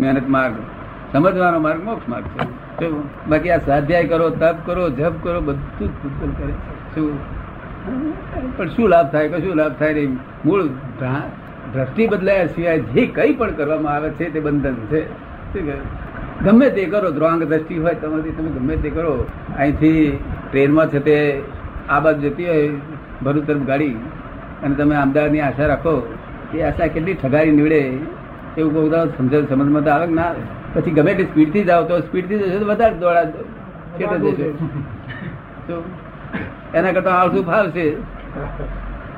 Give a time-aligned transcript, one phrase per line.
[0.00, 0.54] મહેનત, માર્ગ.
[1.12, 2.88] સમજવાનો માર્ગ મોક્ષ માર્ગ છે?
[3.28, 6.52] બાકી આ સ્વાધ્યાય કરો, તપ કરો, જપ કરો, બધું જ ભૂતગલ કરે
[6.94, 8.56] શું?
[8.56, 10.18] પણ શું લાભ થાય, કશું લાભ થાય નહીં.
[10.44, 10.62] મૂળ
[11.72, 15.06] દ્રષ્ટિ બદલાયા સિવાય જે કંઈ પણ કરવામાં આવે છે તે બંધન છે.
[16.44, 19.26] ગમે તે કરો દ્રોંગ દ્રષ્ટિ હોય તમારી, તમે ગમે તે કરો.
[19.58, 20.18] અહીંથી
[20.50, 21.42] ટ્રેનમાં છે તે
[21.88, 22.70] આ બાજુ જતી હોય,
[23.24, 23.90] ભરૂચ તરફ ગાડી.
[24.62, 26.14] અને તમે અમદાવાદની આશા રાખો
[26.54, 28.17] એ આશા કેટલી ઠગારી નીવડે.
[28.58, 30.32] એવું કોઈ દાડો સમજ સમજમાં તો આવે ના
[30.74, 33.24] પછી ગમે તે સ્પીડથી જાઓ તો સ્પીડથી જશો તો વધારે દોડા
[33.98, 35.82] છેટે જશો?
[36.74, 37.84] એના કરતા આળસુ ફાવશે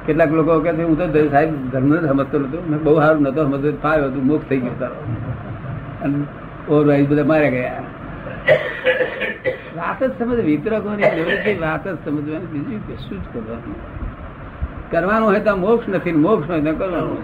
[0.06, 2.58] કેટલાક લોકો કહે છે હું તો સાહેબ ધર્મ જ સમજતો નતો.
[2.70, 4.98] મેં બહુ સારું નતો સમજતો ફાવ્યો હતું મોક્ષ થઈ ગયો તારો.
[6.04, 6.18] અને
[6.68, 7.82] ઓવરવાઇઝ બધા માર્યા ગયા.
[9.76, 12.50] વાત જ સમજ વિતરકોની વાત જ સમજવાની.
[12.52, 13.76] બીજું કશું જ કરવાનું.
[14.90, 17.18] કરવાનું હોય તો મોક્ષ નથી મોક્ષ હોય તો કરવાનું.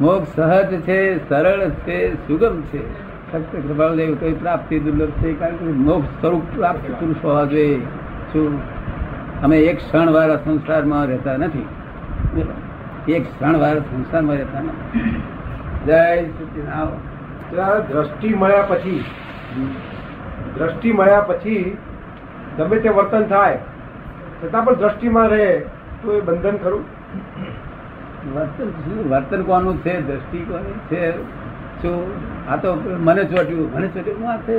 [0.00, 1.96] મોક્ષ સહજ છે, સરળ છે,
[2.26, 2.82] સુગમ છે.
[3.32, 7.78] ફક્ત કૃપાળુદેવ કોઈ પ્રાપ્તિ દુર્લભ છે, કારણ કે મોક્ષ સ્વરૂપ પ્રાપ્ત પુરુષ હોવા જોઈએ
[8.32, 8.50] શું
[9.42, 11.66] અમે એક ક્ષણ વાર સંસારમાં રહેતા નથી.
[13.08, 15.12] એક ક્ષણ વાર સંસારમાં રહેતા નથી.
[15.86, 19.00] જય દ્રષ્ટિ મળ્યા પછી,
[20.56, 21.62] દ્રષ્ટિ મળ્યા પછી
[22.58, 23.58] ગમે તે વર્તન થાય,
[24.40, 25.48] છતાં પણ દ્રષ્ટિમાં રહે,
[26.02, 26.84] તો એ બંધન ખરું?
[28.28, 29.10] વર્તન શું?
[29.10, 30.00] વર્તન કોનું છે?
[30.00, 31.22] દ્રષ્ટિ કોની છે?
[31.82, 32.06] શું?
[32.50, 34.28] આ તો મને ચોટ્યું મને ચોટ્યું.
[34.28, 34.58] આ છે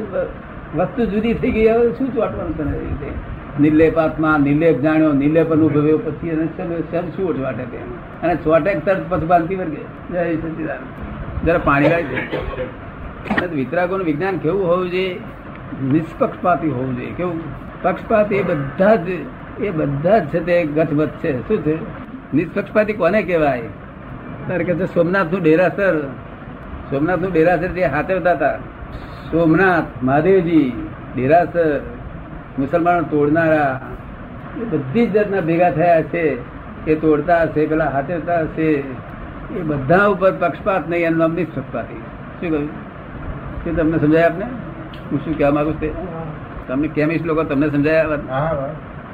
[0.77, 1.67] વસ્તુ જુદી થઈ ગઈ.
[1.67, 3.41] હવે શું ચોટવાનું તને રીતે?
[3.59, 7.77] નિર્લેપ આત્મા, નિર્લેપ જાણ્યો, નિર્લેપ અનુભવ્યો, પછી શેનું- શેનું શું ચોટે તે?
[8.23, 9.81] અને ચોટે તરત પછી બાંધી વર્ગે?
[10.11, 10.77] જય સચિદાન
[11.45, 12.05] જરા પાણી લાવી
[13.55, 15.19] વિતરાગોનું વિજ્ઞાન કેવું હોવું જોઈએ?
[15.91, 17.11] નિષ્પક્ષપાતી હોવું જોઈએ.
[17.11, 17.41] કેવું?
[17.81, 19.09] પક્ષપાત એ બધા જ,
[19.59, 21.47] એ બધા જ છે તે ગતમત છે.
[21.47, 22.00] શું છે?
[22.33, 23.61] નિષ્પક્ષપાતી કોને કહેવાય?
[24.47, 26.01] તારે કે છે સોમનાથનું ડેરાસર
[26.89, 28.57] સોમનાથનું ડેરાસર જે હાથવતા હતા.
[29.31, 31.79] સોમનાથ મહાદેવજી ડેરાસર
[32.59, 33.81] મુસલમાનો તોડનારા
[34.61, 36.25] એ બધી જ જાતના ભેગા થયા છે.
[36.91, 38.83] એ તોડતા હશે પેલા હાથવતા હશે.
[39.51, 41.93] એ બધા ઉપર પક્ષપાત નહીં એનું નામ નિષ્પક્ષપાતી.
[41.93, 42.67] શું કહ્યું?
[43.63, 44.45] શું તમને સમજાય આપને?
[45.11, 45.91] હું શું કહેવા માંગુ છું તે?
[46.67, 48.03] તમને કેમિસ્ટ લોકો તમને સમજાય?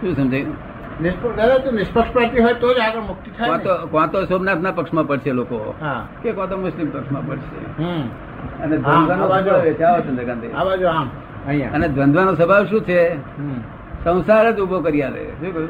[0.02, 0.77] શું સમજાયું?
[1.02, 5.76] નિષ્પક્ષ દાદા હોય તો જ આગળ મુક્તિ થાય તો કોણ તો સોમનાથના પક્ષમાં પડશે લોકો.
[6.24, 7.58] કે કોણ તો મુસ્લિમ પક્ષમાં પડશે.
[8.64, 8.76] અને
[11.48, 11.74] અહીંયા.
[11.74, 11.88] અને
[12.36, 13.16] સ્વભાવ શું છે?
[14.04, 15.70] સંસાર જ ઊભો કરી આવે શું કહ્યું?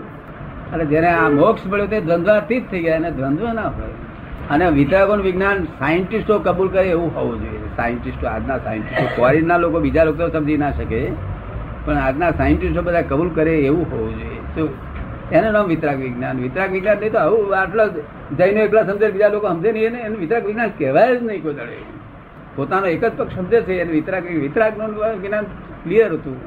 [0.73, 3.95] અને જેને આ મોક્ષ મળ્યો તે દ્વંદ્વાતીત થઈ ગયા અને દ્વંદ્વ ના હોય.
[4.49, 7.59] અને વિતરાગોનું વિજ્ઞાન સાયન્ટિસ્ટો કબૂલ કરે એવું હોવું જોઈએ.
[7.75, 11.11] સાયન્ટિસ્ટો આજના સાયન્ટિસ્ટો ફોરેનના લોકો બીજા લોકો સમજી ના શકે.
[11.85, 14.39] પણ આજના સાયન્ટિસ્ટો બધા કબૂલ કરે એવું હોવું જોઈએ.
[14.55, 14.96] શું?
[15.31, 16.37] એનું નામ વિતરાગ વિજ્ઞાન.
[16.37, 17.87] વિતરાગ વિજ્ઞાન નહીં તો આવું આટલો
[18.37, 19.99] જઈને એકલા સમજે બીજા લોકો સમજે નહીં એને.
[19.99, 21.77] એનું વિતરાગ વિજ્ઞાન કહેવાય જ નહીં કોઈ દળે
[22.55, 23.81] પોતાનો એક જ પક્ષ સમજે છે.
[23.81, 23.91] એને
[24.39, 25.43] વિતરાગનું વિજ્ઞાન
[25.83, 26.37] ક્લિયર હતું.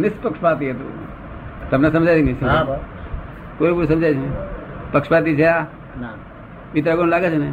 [0.00, 0.92] નિષ્પક્ષપાતી હતું.
[1.70, 2.40] તમને સમજાય નહીં?
[3.58, 4.28] કોઈ કોઈ સમજાય છે?
[4.92, 5.60] પક્ષપાતી છે આ?
[6.00, 6.08] ના.
[6.74, 7.52] વિતરાગોને લાગે છે ને?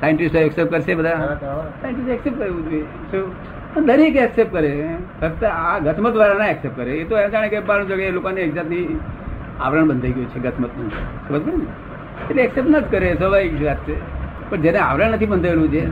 [0.00, 1.38] સાયન્ટિસ્ટો એક્સેપ્ટ કરશે બધા.
[1.80, 2.82] સાયન્ટિસ્ટ એક્સેપ્ટ કરવું જોઈએ.
[2.82, 3.34] શું?
[3.86, 4.94] દરેક એક્સેપ્ટ કરે.
[5.20, 6.92] ફક્ત આ ઘટમત વાળા ના એક્સેપ્ટ કરે.
[6.92, 8.98] એ તો એ જાણે કે બારું જગ્યાએ લોકોને એક જાતની
[9.60, 10.88] આવરણ બંધાઈ ગયું છે ગતમતનું
[11.28, 11.66] ખબર પડી ને?
[12.30, 13.96] એટલે એક્સેપ્ટ ન જ કરે સ્વાભાવિક વાત છે.
[14.50, 15.82] પણ જેને આવરણ નથી બંધાયેલું છે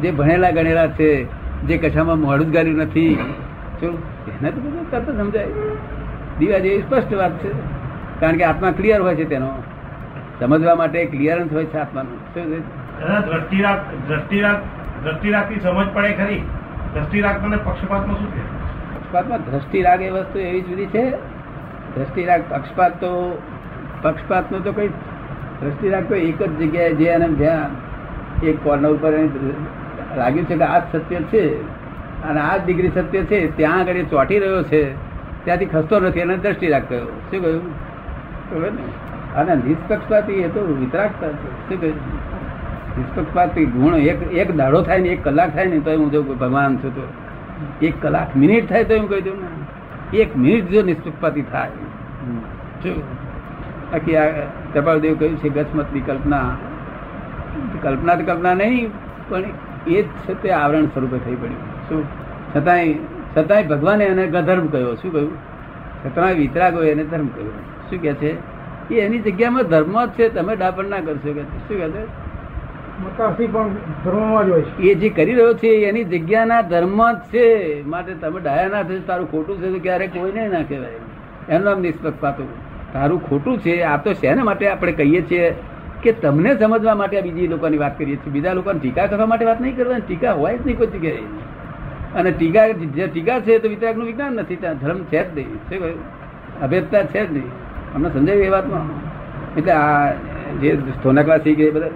[0.00, 1.10] જે ભણેલા ગણેલા છે
[1.62, 3.14] જે કશામાં મોડું ગાર્યું નથી
[3.80, 3.94] શું
[4.40, 5.50] એને તો બધું તરત સમજાય.
[6.38, 7.50] દીવા જેવી સ્પષ્ટ વાત છે.
[8.20, 9.50] કારણ કે આત્મા ક્લિયર હોય છે તેનો.
[10.40, 12.18] સમજવા માટે ક્લિયરન્સ હોય છે આત્માનું.
[12.34, 12.46] શું
[14.08, 16.42] દ્રષ્ટિરાગથી સમજ પડે ખરી.
[16.94, 18.42] દ્રષ્ટિરાગ અને પક્ષપાતમાં શું છે
[18.94, 21.04] પક્ષપાતમાં દ્રષ્ટિ રાગ એ વસ્તુ એવી જુદી છે
[21.96, 23.42] દ્રષ્ટિ રાગ, પક્ષપાત તો
[24.02, 24.88] પક્ષપાત નો તો કઈ
[25.60, 27.70] દ્રષ્ટિ રાગ તો એક જ જગ્યાએ જે અને જ્યાં
[28.42, 29.12] એક કોર્નર ઉપર
[30.16, 31.80] લાગ્યું છે કે આ જ સત્ય છે
[32.20, 34.92] અને આ જ ડિગ્રી સત્ય છે, ત્યાં આગળ એ ચોંટી રહ્યો છે,
[35.44, 37.06] ત્યાંથી ખસતો નથી, એને દ્રષ્ટિ કહ્યું.
[37.06, 39.34] શું કહ્યું?
[39.34, 41.68] અને નિષ્પક્ષપાતી એ તો વિતરાગતા છે.
[41.68, 41.96] શું કહ્યું?
[42.98, 46.76] નિષ્પક્ષપાતી ગુણ એક એક દાડો થાય ને એક કલાક થાય ને તો હું જો ભગવાન
[46.76, 47.02] છું તો.
[47.86, 49.79] એક કલાક મિનિટ થાય તો એમ કહી દઉં ને.
[50.14, 51.70] એક મિનિટ જો નિષ્પક્ષપાતી થાય.
[53.92, 54.30] બાકી આ
[54.74, 56.56] કપાળદેવ કહ્યું છે ગચમતની કલ્પના.
[57.82, 58.90] કલ્પના તો કલ્પના નહીં
[59.28, 59.44] પણ
[59.86, 61.88] એ જ છે તે આવરણ સ્વરૂપે થઈ પડ્યું.
[61.88, 62.04] શું?
[62.56, 62.94] છતાંય
[63.36, 64.94] છતાંય ભગવાને એને ગધર્મ કહ્યો.
[64.94, 65.32] શું કહ્યું?
[66.06, 67.50] છતાંય વિતરાગો એને ધર્મ કહ્યો.
[67.90, 68.36] શું કહે છે?
[68.94, 72.29] એ એની જગ્યામાં ધર્મ જ છે તમે ડાપણ ના કરશો કે શું કહે છે?
[74.80, 77.82] એ જે કરી રહ્યો છે, એની જગ્યાના ધર્મ જ છે.
[77.86, 80.90] માટે તમે ડાયા ના થશે, તારું ખોટું છે તો ક્યારે કોઈને ના કહેવાય.
[81.48, 82.48] એનું નામ નિષ્પક્ષપાતું
[82.92, 85.54] તારું ખોટું છે, આ તો શેના માટે આપણે કહીએ છીએ?
[86.02, 88.32] કે તમને સમજવા માટે બીજી લોકોની વાત કરીએ છીએ.
[88.32, 90.00] બીજા લોકોને ટીકા કરવા માટે વાત નહીં કરવાની.
[90.00, 91.16] ટીકા હોય જ નહીં કોઈ જગ્યાએ.
[92.14, 94.56] અને ટીકા, જે ટીકા છે તો વિતરાગનું વિજ્ઞાન નથી.
[94.56, 95.56] ત્યાં ધર્મ છે જ નહીં.
[95.56, 95.76] છે
[96.60, 97.48] અભેદતા છે જ નહીં.
[97.94, 98.86] અમને સમજાવી એ વાતમાં.
[99.56, 100.12] એટલે આ
[100.50, 101.86] જે સ્થોનકવાસી કે ગયા બધા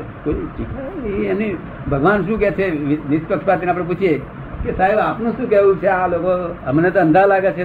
[1.30, 1.56] એની
[1.90, 2.66] ભગવાન શું કે છે?
[3.08, 4.18] નિષ્પક્ષપાતીને આપણે પૂછીએ
[4.64, 5.86] કે સાહેબ, આપનું શું કહેવું છે?
[5.86, 7.62] આ લોકો અમને તો અંધા લાગે છે.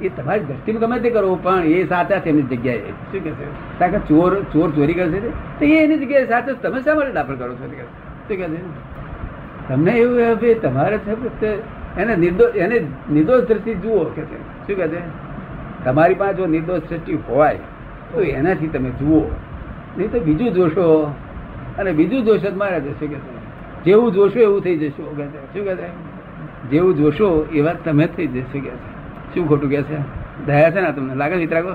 [0.00, 2.78] એ તમારી દ્રષ્ટિમાં ગમે તે કરો, પણ એ સાચા છે એમની જગ્યાએ.
[2.78, 3.78] શું કે છે?
[3.78, 5.64] કારણ ચોર ચોર ચોરી કરે છે તો?
[5.64, 7.66] એ એની જગ્યાએ સાચો તમે શા માટે દાખલ કરો છો?
[8.28, 8.62] શું કે છે?
[9.68, 11.52] તમને એવું કે તમારે છે
[12.00, 12.78] એને નિર્દોષ એને
[13.12, 14.66] નિર્દોષ દ્રષ્ટિ જુઓ કે છે.
[14.66, 15.00] શું કે છે?
[15.84, 17.58] તમારી પાસે જો નિર્દોષ દ્રષ્ટિ હોય,
[18.12, 19.22] તો એનાથી તમે જુઓ.
[19.96, 20.84] નહીં તો બીજું જોશો.
[21.78, 23.18] અને બીજું જોશો જ માર્યા જશે કે
[23.84, 25.88] જેવું જોશો એવું થઈ જશો કે શું કે
[26.70, 28.72] જેવું જોશો એવા તમે થઈ જશો કે
[29.34, 29.98] શું ખોટું કે છે?
[30.46, 31.14] દયા છે ને તમને.
[31.22, 31.72] લાગે વિતરાગો?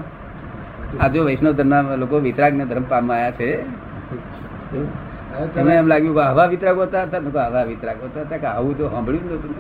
[1.01, 3.49] આ જો વૈષ્ણવ ધર્મના લોકો વિતરાગ ને ધર્મ પામવા આવ્યા છે.
[5.55, 7.05] તમે એમ લાગ્યું કે આવા વિતરાગો હતા
[7.45, 8.37] આવા વિતરાગો હતા.
[8.37, 9.51] કે આવું તો સાંભળ્યું નતું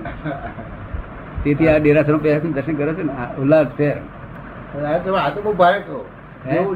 [1.43, 3.97] તેથી આ ડેરાસરો પહેલા દર્શન કરે છે ને ઉલ્લાસ ફેર
[4.85, 5.79] આ તો આ તો બહુ ભારે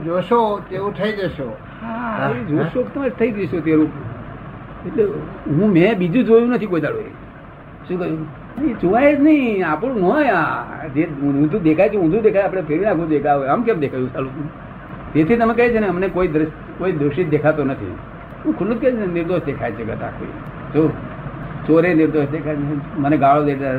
[0.06, 0.39] જોશો
[0.69, 1.48] તેવું થઈ જશો.
[1.81, 3.89] હા, એ જોશો તમે થઈ ગયું તે રૂપ
[4.88, 5.04] એટલે
[5.54, 7.01] હું મેં બીજું જોયું નથી કોઈ દાડો
[7.88, 8.25] શું કહ્યું?
[8.63, 10.63] એ જોવાય જ નહીં આપણું ન હોય આ.
[10.94, 14.50] જે ઊંધું દેખાય છે ઊંધું દેખાય આપણે ફેરી નાખવું દેખાય આમ કેમ દેખાયું સાલું
[15.13, 16.48] તેથી તમે કહે છે ને અમને કોઈ દ્રશ
[16.78, 17.95] કોઈ દોષિત દેખાતો નથી.
[18.45, 20.28] હું ખુલ્લું જ કહે છે ને, નિર્દોષ દેખાય છે બધા કોઈ.
[20.74, 20.89] જો
[21.68, 23.78] ચોરે નિર્દોષ દેખાય છે મને ગાળો દેખાય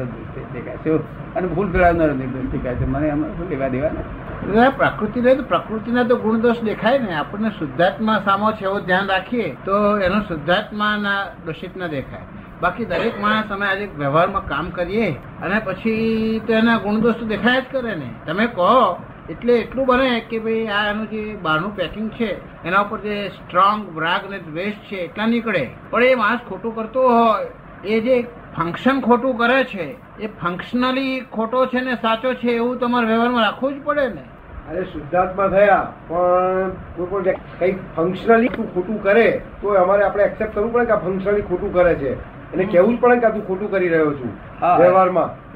[0.84, 0.96] છે.
[1.34, 5.34] અને ફૂલ ફેરવનાર નિર્દોષ દેખાય છે મને એમાં શું લેવા દેવા નથી એટલે પ્રકૃતિ રહે
[5.34, 7.14] તો પ્રકૃતિના તો ગુણદોષ દેખાય ને.
[7.14, 12.26] આપણને શુદ્ધાત્મા સામો છે એવું ધ્યાન રાખીએ તો એનો શુદ્ધાત્માના દોષિત ન દેખાય.
[12.62, 15.08] બાકી દરેક માણસ અમે આજે વ્યવહારમાં કામ કરીએ
[15.42, 18.10] અને પછી તો એના ગુણદોષ તો દેખાય જ કરે ને.
[18.26, 18.98] તમે કહો,
[19.30, 22.30] એટલે એટલું બને કે ભાઈ આ એનું જે બહારનું પેકિંગ છે,
[22.64, 25.70] એના ઉપર જે સ્ટ્રોંગ રાગ અને દ્વેષ છે, એટલા નીકળે.
[25.90, 27.46] પણ એ માણસ ખોટું કરતો હોય,
[27.84, 28.26] એ જે
[28.56, 33.80] ફંક્શન ખોટું કરે છે એ ફંક્શનલી ખોટો છે ને સાચો છે એવું તમારે વ્યવહારમાં રાખવું
[33.80, 34.24] જ પડે ને.
[34.70, 40.72] અરે શુદ્ધાત્મા થયા પણ કોઈ પણ કઈ ફંક્શનલી ખોટું કરે તો અમારે આપણે એક્સેપ્ટ કરવું
[40.72, 42.12] પડે કે આ ફંક્શનલી ખોટું કરે છે.
[42.54, 44.30] એને કેવું જ પડે કે આ તું ખોટું કરી રહ્યો છું.
[44.78, 45.52] વ્યવહારમાં.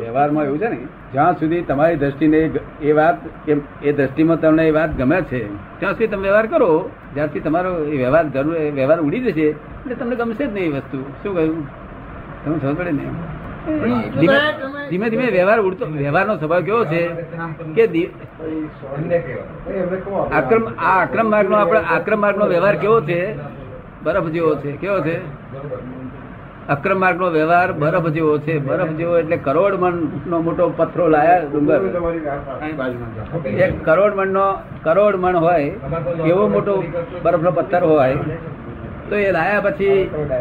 [0.00, 0.76] વ્યવહારમાં એવું છે ને
[1.12, 5.54] જ્યાં સુધી તમારી દ્રષ્ટિને એ- એ વાત કે એ દ્રષ્ટિમાં તમને એ વાત ગમે છે
[5.80, 6.90] ત્યાં સુધી તમે વ્યવહાર કરો.
[7.14, 10.68] જ્યારથી તમારો એ વ્યવહાર જરૂર એ વ્યવહાર ઉડી જશે એટલે તમને ગમશે જ નહીં એ
[10.68, 11.02] વસ્તુ.
[11.22, 11.89] શું કહ્યું?
[12.44, 13.06] ખબર પડે ને
[14.88, 17.02] ધીમે ધીમે વ્યવહાર ઉડતો વ્યવહારનો સ્વભાવ કેવો છે
[17.76, 18.10] કે.
[20.32, 23.20] આક્રમ આ આક્રમ માર્ગનો આપણે આક્રમ માર્ગનો વ્યવહાર કેવો છે?
[24.02, 24.72] બરફ જેવો છે.
[24.72, 25.16] કેવો છે?
[26.68, 28.58] અક્રમ માર્ગનો વ્યવહાર બરફ જેવો છે.
[28.58, 31.80] બરફ જેવો એટલે કરોડ મન નો મોટો પથરો લાયા ડુંગર.
[33.46, 34.52] એક કરોડ મણ નો
[34.82, 35.64] કરોડ મણ હોય
[36.26, 36.84] એવો મોટો
[37.22, 38.16] બરફનો પથ્થર હોય
[39.10, 39.98] તો એ લાયા પછી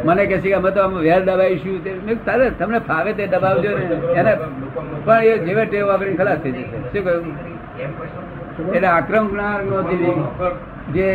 [0.07, 1.91] મને કહે છે કે અમે તો આમ વેર દબાવીશું તે.
[2.27, 3.85] તારે તમને ફાવે તે દબાવજો ને.
[4.19, 4.33] એને
[5.05, 6.77] પણ એ જેવે ટેવ વાપરીને ખલાસ થઈ જશે.
[6.91, 7.25] શું કહ્યું?
[8.73, 9.97] એટલે આક્રમણાનો જે
[10.95, 11.07] જે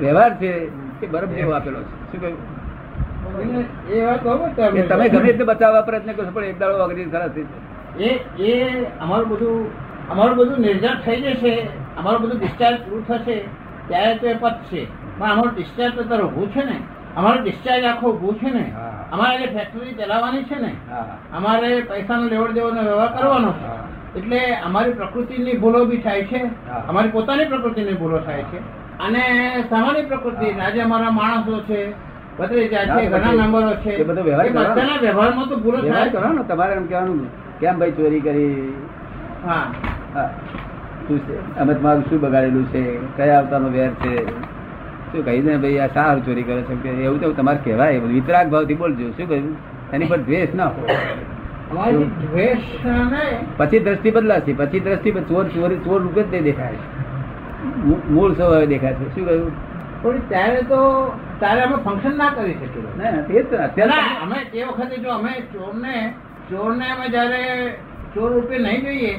[0.00, 0.52] વ્યવહાર છે
[1.02, 1.94] એ બરફ જેવો આપેલો છે.
[2.10, 2.38] શું કહ્યું?
[4.88, 7.58] તમે ગમે તે બચાવવા પ્રયત્ન કરશો પણ એક દાડો વગરી ખલાસ થઈ જશે.
[7.98, 8.10] એ
[8.48, 8.52] એ
[9.00, 9.56] અમારું બધું
[10.10, 11.54] અમારું બધું નિર્ધાર થઈ જશે
[11.98, 13.36] અમારું બધું ડિસ્ચાર્જ પૂરું થશે
[13.88, 14.82] ત્યારે તો એ પતશે.
[14.82, 16.76] પણ અમારું ડિસ્ચાર્જ તો તારું ઊભું છે ને.
[17.16, 18.72] અમારું ડિસ્ચાર્જ આખો ઊભું છે ને.
[19.12, 20.76] અમારે જે ફેક્ટરી ચલાવવાની છે ને
[21.36, 23.92] અમારે પૈસાનો લેવડ દેવડનો વ્યવહાર કરવાનો છે.
[24.18, 26.42] એટલે અમારી પ્રકૃતિની ભૂલો બી થાય છે.
[26.88, 28.58] અમારી પોતાની પ્રકૃતિની ભૂલો થાય છે.
[28.98, 29.22] અને
[29.70, 31.92] સામાન્ય પ્રકૃતિ આજે અમારા માણસો છે
[32.38, 33.90] છે ઘણા નંબરો છે.
[33.90, 36.08] એ બધો વ્યવહાર વ્યવહારમાં તો ભૂલો થાય.
[36.08, 36.42] કરો ને.
[36.42, 37.28] તમારે એમ કહેવાનું
[37.60, 38.76] કેમ ભાઈ ચોરી કરી?
[39.46, 39.66] હા.
[40.14, 40.30] હા.
[41.08, 41.58] શું છે?
[41.58, 42.98] અમે તમારું શું બગાડેલું છે?
[43.16, 44.51] કયા અવતારનો વેર છે?
[45.12, 48.46] શું કહી દે ભાઈ આ સાર ચોરી કરે છે કે એવું તો તમારે કહેવાય વિતરાગ
[48.50, 49.56] ભાવથી બોલજો શું કહ્યું?
[49.92, 50.96] એની પર દ્વેષ ના હોય.
[53.56, 56.80] પછી દ્રષ્ટિ બદલાશે પછી દ્રષ્ટિ ચોર ચોરી ચોર રૂપે જ દેખાય.
[58.10, 59.52] મૂળ સ્વભાવે દેખાય છે શું કહ્યું?
[60.02, 60.80] પણ ત્યારે તો
[61.38, 62.90] ત્યારે અમે ફંક્શન ના કરી શકીએ.
[62.98, 65.94] ના તે જ અત્યારે અમે તે વખતે જો અમે ચોરને
[66.50, 67.44] ચોરને અમે જયારે
[68.14, 69.14] ચોર રૂપે નહીં જોઈએ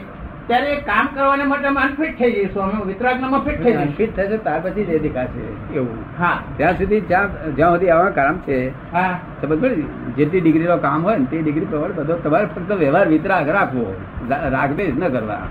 [0.47, 2.63] ત્યારે કામ કરવાને માટે અમે ફિટ થઈ જઈશું.
[2.63, 3.95] અમે વિતરાગનામાં ફિટ થઈ જઈશું.
[3.95, 5.87] ફિટ થશે ત્યાર પછી જે દેખાશે એવું.
[6.19, 6.39] હા.
[6.57, 9.19] ત્યાં સુધી જ્યાં જ્યાં સુધી આવા કામ છે હા.
[9.41, 9.83] સમજ પડી
[10.15, 13.95] જેટલી ડિગ્રીનો કામ હોય ને તે ડિગ્રી પ્રમાણે બધો તમારે ફક્ત વ્યવહાર વિતરાગ રાખવો.
[14.29, 15.41] રા- ન કરવા.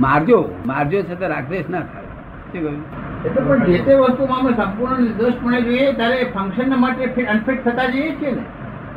[0.00, 0.48] મારજો.
[0.66, 2.02] મારજો છે તો રાગદ્વેષ ના થાય.
[2.02, 2.84] શું કહ્યું?
[3.24, 8.10] એટલે પણ જે તે વસ્તુમાં અમે સંપૂર્ણ નિર્દોષપણે જોઈએ ત્યારે ફંક્શન માટે અનફિટ થતા જઈએ
[8.10, 8.42] છીએ ને.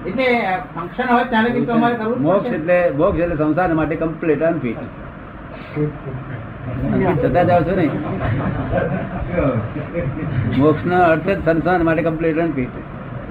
[0.10, 2.54] એટલે ફંક્શન હોય ત્યારે કરવું મોક્ષ.
[2.54, 4.78] એટલે મોક્ષ એટલે સંસાર માટે કમ્પ્લીટ અનફિટ
[7.22, 7.86] અનફિટ જાવ છો ને.
[10.58, 12.74] મોક્ષ નો અર્થ જ સંસાર માટે કમ્પ્લીટ અનફિટ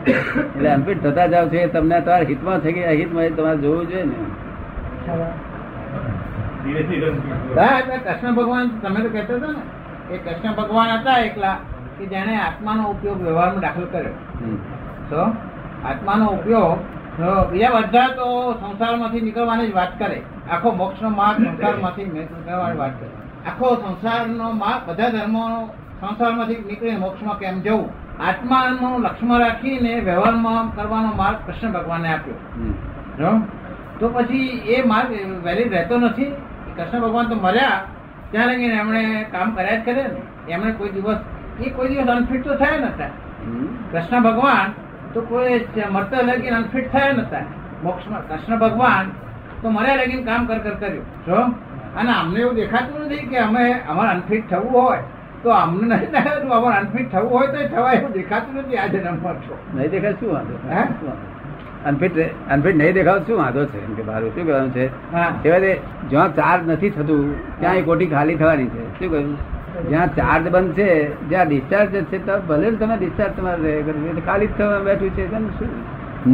[0.06, 3.86] એટલે અનફિટ થતા જાવ છો એ તમને તમારા હિતમાં થઈ ગયા હિતમાં એ તમારે જોવું
[3.90, 4.16] જોઈએ ને.
[7.98, 9.62] કૃષ્ણ ભગવાન તમે તો કહેતા હતા ને
[10.10, 11.56] એ કૃષ્ણ ભગવાન હતા એકલા
[11.98, 14.16] કે જેણે આત્માનો ઉપયોગ વ્યવહારમાં દાખલ કર્યો.
[15.10, 15.22] તો
[15.84, 16.78] આત્માનો ઉપયોગ
[17.20, 20.22] બીજા બધા તો સંસારમાંથી નીકળવાની જ વાત કરે.
[20.50, 23.08] આખો મોક્ષનો માર્ગ સંસારમાંથી નીકળવાની વાત કરે.
[23.50, 25.66] આખો સંસારનો માર્ગ બધા ધર્મો
[26.00, 27.90] સંસારમાંથી નીકળીને મોક્ષમાં કેમ જવું?
[28.28, 32.34] આત્માનું લક્ષ્યમાં રાખીને વ્યવહારમાં કરવાનો માર્ગ કૃષ્ણ ભગવાને આપ્યો.
[33.18, 33.40] જો?
[34.00, 35.10] તો પછી એ માર્ગ
[35.44, 36.24] વેલિડ રહેતો નથી.
[36.76, 37.80] કૃષ્ણ ભગવાન તો મર્યા.
[38.30, 40.52] ત્યાં લગીને એમણે કામ કર્યા જ કરે ને.
[40.52, 41.16] એમણે કોઈ દિવસ
[41.66, 43.06] એ કોઈ દિવસ અનફિટ તો થયા નતા.
[43.92, 44.81] કૃષ્ણ ભગવાન
[45.14, 47.38] તો કોઈ મરતા લગીને અનફિટ થયા નતા.
[47.82, 49.10] મોક્ષમાં કૃષ્ણ ભગવાન
[49.62, 51.04] તો મર્યા લગીન કામ કર કર કર્યું.
[51.26, 51.34] જો?
[51.96, 54.98] અને અમને એવું દેખાતું નથી કે અમે અમારે અનફિટ થવું હોય.
[55.42, 59.34] તો અમને નથી દેખાતું અમારે અનફિટ થવું હોય તો થવાય એવું દેખાતું નથી આજે નંબર
[59.34, 60.58] છો નહીં દેખાય શું વાંધો?
[61.86, 62.18] અનફિટ
[62.50, 63.86] અનફિટ નહીં દેખાવ શું વાંધો છે?
[63.86, 64.88] એમ કે મારું શું કહેવાનું છે?
[65.44, 67.20] છે, જ્યાં ચાર્જ નથી થતું
[67.60, 68.98] ત્યાં એ કોટી ખાલી થવાની છે.
[68.98, 69.36] શું કહ્યું?
[69.72, 70.88] જ્યાં ચાર્જ બંધ છે,
[71.28, 74.22] જ્યાં ડિસ્ચાર્જ છે ત્યાં ભલે તમે ડિસ્ચાર્જ તમારે રહે કર્યું.
[74.26, 75.70] ખાલી જ થવા બેઠું છે તેમ શું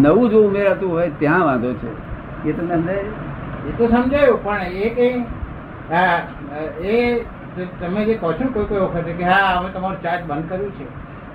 [0.02, 1.90] નવું જો ઉમેરાતું હોય, ત્યાં વાંધો છે
[2.44, 3.04] એ તમને સમજાય?
[3.68, 5.16] એ તો સમજાયું, પણ એ કઈ
[6.84, 6.96] એ
[7.80, 10.86] તમે જે કહો છો કોઈ કોઈ વખતે કે, હા, અમે તમારું ચાર્જ બંધ કર્યું છે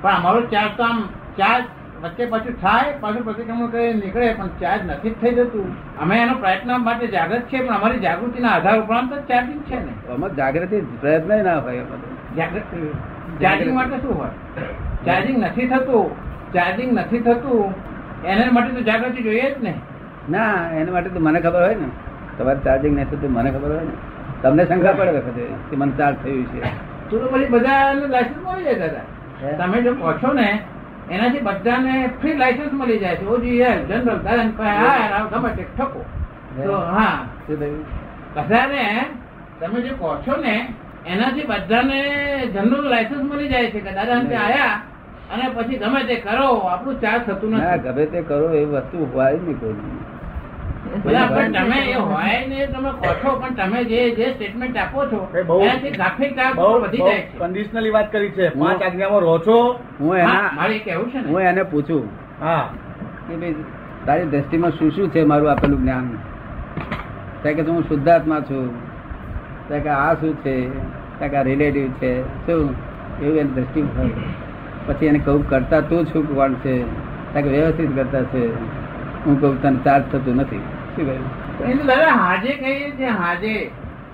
[0.01, 0.99] પણ અમારો ચાર્જ તો આમ
[1.37, 1.65] ચાર્જ
[2.03, 5.67] વચ્ચે પાછું થાય પાછું પ્રતિક્રમણ કરી નીકળે પણ ચાર્જ નથી જ થઈ જતું.
[6.01, 9.93] અમે એનો પ્રયત્ન માટે જાગૃત છે પણ અમારી જાગૃતિના આધાર ઉપરાંત જ ચાર્જિંગ છે ને.
[10.13, 11.83] આમાં જાગૃતિ પ્રયત્ન ના હોય
[13.41, 14.29] ચાર્જિંગ માટે શું હોય?
[15.05, 16.05] ચાર્જિંગ નથી થતું
[16.53, 17.73] ચાર્જિંગ નથી થતું.
[18.25, 19.73] એના માટે તો જાગૃતિ જોઈએ જ ને.
[20.29, 21.89] ના એના માટે તો મને ખબર હોય ને.
[22.37, 23.95] તમારે ચાર્જિંગ નહીં થતું મને ખબર હોય ને.
[24.43, 26.61] તમને શંકા પડે વખતે કે મને ચાર્જ થયું છે.
[27.09, 29.57] તો તો પછી બધા લાઇસન્સ મળી જાય દાદા.
[29.57, 29.91] તમે જો
[30.23, 30.49] છો ને
[31.09, 33.25] એનાથી બધાને ફ્રી લાયસન્સ મળી જાય છે.
[33.27, 33.57] ઓજી
[33.87, 36.01] જનરલ દાદા હા ગમે તે ઠકો
[36.63, 37.17] તો હા.
[38.35, 38.85] બધાને
[39.59, 40.55] તમે જે કહો છો ને
[41.05, 41.99] એનાથી બધાને
[42.53, 44.77] જનરલ લાયસન્સ મળી જાય છે કે દાદા અંતે આયા
[45.29, 48.97] અને પછી ગમે તે કરો આપણું ચાર્જ થતું ના નથી ગમે તે કરો એ વસ્તુ
[49.13, 49.75] હોય નહીં કોઈ.
[50.93, 55.33] પણ તમે એ હોય ને તમે કહો પણ તમે જે જે સ્ટેટમેન્ટ આપો છો
[57.37, 58.49] કન્ડિશનલી વાત કરી છે.
[58.49, 59.79] પાંચ આજ્ઞામાં રહો છો.
[59.99, 62.09] હું એના મારે કેવું છે હું એને પૂછું.
[62.41, 62.69] હા.
[63.29, 63.55] કે ભાઈ
[64.05, 66.17] તારી દ્રષ્ટિમાં શું શું છે મારું આપેલું જ્ઞાન?
[67.41, 68.81] ત્યાં કે હું શુદ્ધાત્મા છું.
[69.67, 70.69] ત્યાં કે આ શું છે?
[71.17, 72.21] ત્યાં કે આ રિલેટિવ છે.
[72.21, 72.75] શું?
[73.21, 73.83] એવું એની દ્રષ્ટિ
[74.87, 76.83] પછી એને કહું કરતા તું છું કોણ છે?
[77.31, 78.47] ત્યાં કે વ્યવસ્થિત કરતા છે.
[79.25, 80.61] હું કહું તને ચાર્જ થતું નથી.
[81.87, 83.71] દાદા, હાજે કહીએ છીએ, હાજે.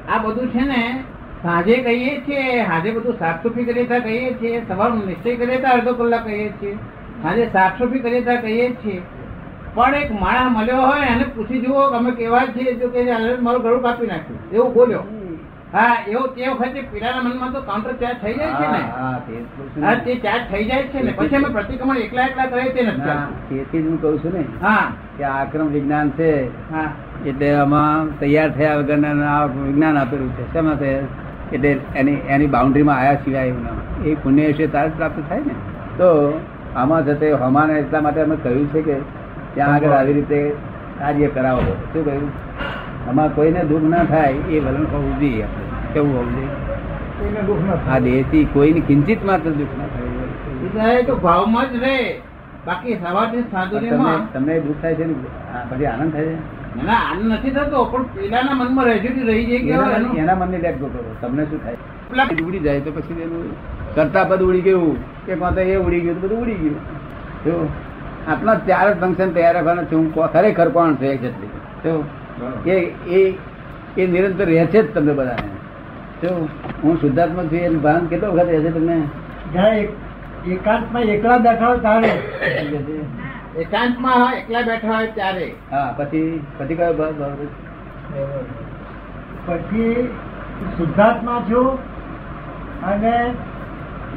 [0.09, 1.03] આ બધું છે ને
[1.43, 5.93] સાંજે કહીએ છીએ, હાજે બધું સાફસુફી કરીએ ત્યાં કહીએ છીએ, સવારનો નિશ્ચય કરીએ ત્યાં અડધો
[5.93, 6.75] કલાક કહીએ છીએ.
[7.21, 9.01] સાંજે સાફસુફી કરીએ ત્યાં કહીએ છીએ.
[9.74, 13.07] પણ એક માણસ મળ્યો હોય એને પૂછી જુઓ અમે કેવા છીએ, જો કે
[13.41, 14.51] મારું ગળું કાપી નાખ્યું.
[14.51, 15.03] એવું બોલ્યો.
[15.74, 18.82] હા એવું તે વખતે પીડાના મનમાં તો કાઉન્ટર ચાર્જ થઈ જાય છે ને?
[19.82, 20.16] હા, તે.
[20.16, 21.12] ચાર્જ થઈ જાય છે ને?
[21.12, 24.92] પછી અમે પ્રતિક્રમણ એકલા એકલા કરીએ તે નથી તેથી હું કહું છું ને હા.
[25.18, 26.48] કે આક્રમ વિજ્ઞાન છે.
[26.72, 26.90] હા.
[27.26, 30.54] એટલે આમાં તૈયાર થયા વગર આ વિજ્ઞાન આપેલું છે.
[30.54, 30.94] શેમાં છે?
[31.52, 35.56] એટલે એની એની બાઉન્ડ્રીમાં આયા સિવાય એવું એ પુણ્ય વિશે તાર પ્રાપ્ત થાય ને.
[35.98, 36.42] તો
[36.76, 38.98] આમાં જતે હમાને એટલા માટે અમે કહ્યું છે કે
[39.54, 40.54] ત્યાં આગળ આવી રીતે
[41.00, 41.62] કાર્ય કરાવો.
[41.94, 42.30] શું કહ્યું?
[43.10, 45.94] આમાં કોઈને દુઃખ ના થાય એ વલણ હોવું જોઈએ આપણે.
[45.94, 47.89] કેવું હોવું જોઈએ?
[47.94, 51.04] આ દેહથી કોઈને કિંચિત માત્ર દુઃખ ના થાય.
[51.04, 51.98] તો ભાવમાં જ રહે.
[52.66, 55.16] બાકી સવારથી સાધુ તમને તમને દુઃખ થાય છે ને?
[55.70, 56.38] પછી આનંદ થાય છે?
[56.88, 60.88] ના આનંદ નથી થતો પણ પેલાના મનમાં રેજ્યુટી રહી જાય કે એના મનને લેટ ગો
[60.94, 61.78] કરો તમને શું થાય?
[62.48, 63.51] ઉડી જાય તો પછી એનું
[63.96, 64.96] કરતા પદ ઉડી ગયું.
[65.25, 66.78] કે કાં એ ઉડી ગયું બધું ઉડી ગયું.
[67.46, 67.68] જો
[68.28, 69.96] આટલા ચાર ફંક્શન તૈયાર રાખવાના છે.
[69.96, 71.48] હું ખરેખર કોણ છે એક્ઝેક્ટલી
[71.84, 72.04] જો
[72.46, 73.38] કે એ
[73.98, 75.48] એ નિરંતર રહે છે જ તમને બધાને.
[76.22, 76.48] જો
[76.84, 79.01] હું શુદ્ધાત્મક છું એનું ભાન કેટલો વખત રહે છે તમને
[80.48, 82.08] એકાંતમાં એકલા બેઠા હોય ત્યારે.
[83.58, 85.55] એકાંતમાં એકલા બેઠા હોય ત્યારે.
[85.72, 87.12] હા પછી પછી કયો ભાવ?
[89.46, 90.10] પછી
[90.77, 91.74] શુદ્ધાત્મા છું
[92.84, 93.34] અને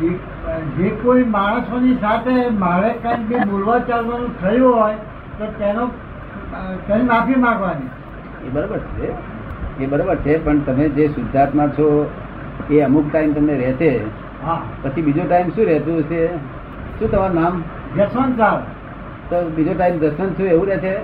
[0.00, 4.95] જે- જે કોઈ માણસોની સાથે મારે કંઈક બી બોલવા ચાલવાનું થયું હોય
[5.38, 5.87] તો તેનો
[6.88, 8.02] તેની માફી માંગવાની.
[8.47, 9.13] એ બરાબર છે?
[9.83, 12.11] એ બરાબર છે પણ તમે જે શુદ્ધાત્મા છો
[12.71, 14.01] એ અમુક ટાઈમ તમને રહેશે.
[14.47, 14.63] હા.
[14.83, 16.27] પછી બીજો ટાઈમ શું રહેતું હશે?
[16.99, 17.63] શું તમારું નામ?
[17.97, 18.61] જસવંત સાહેબ
[19.31, 20.97] તો બીજો ટાઈમ દર્શન છું એવું રહેશે?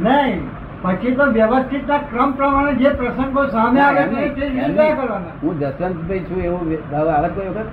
[0.00, 0.40] નહીં.
[0.82, 4.92] પછી તો વ્યવસ્થિત ક્રમ પ્રમાણે જે પ્રસંગો સામે આવે છે
[5.42, 6.76] હું જસવંતભાઈ છું એવું
[7.16, 7.64] આવે કોઈ વખત?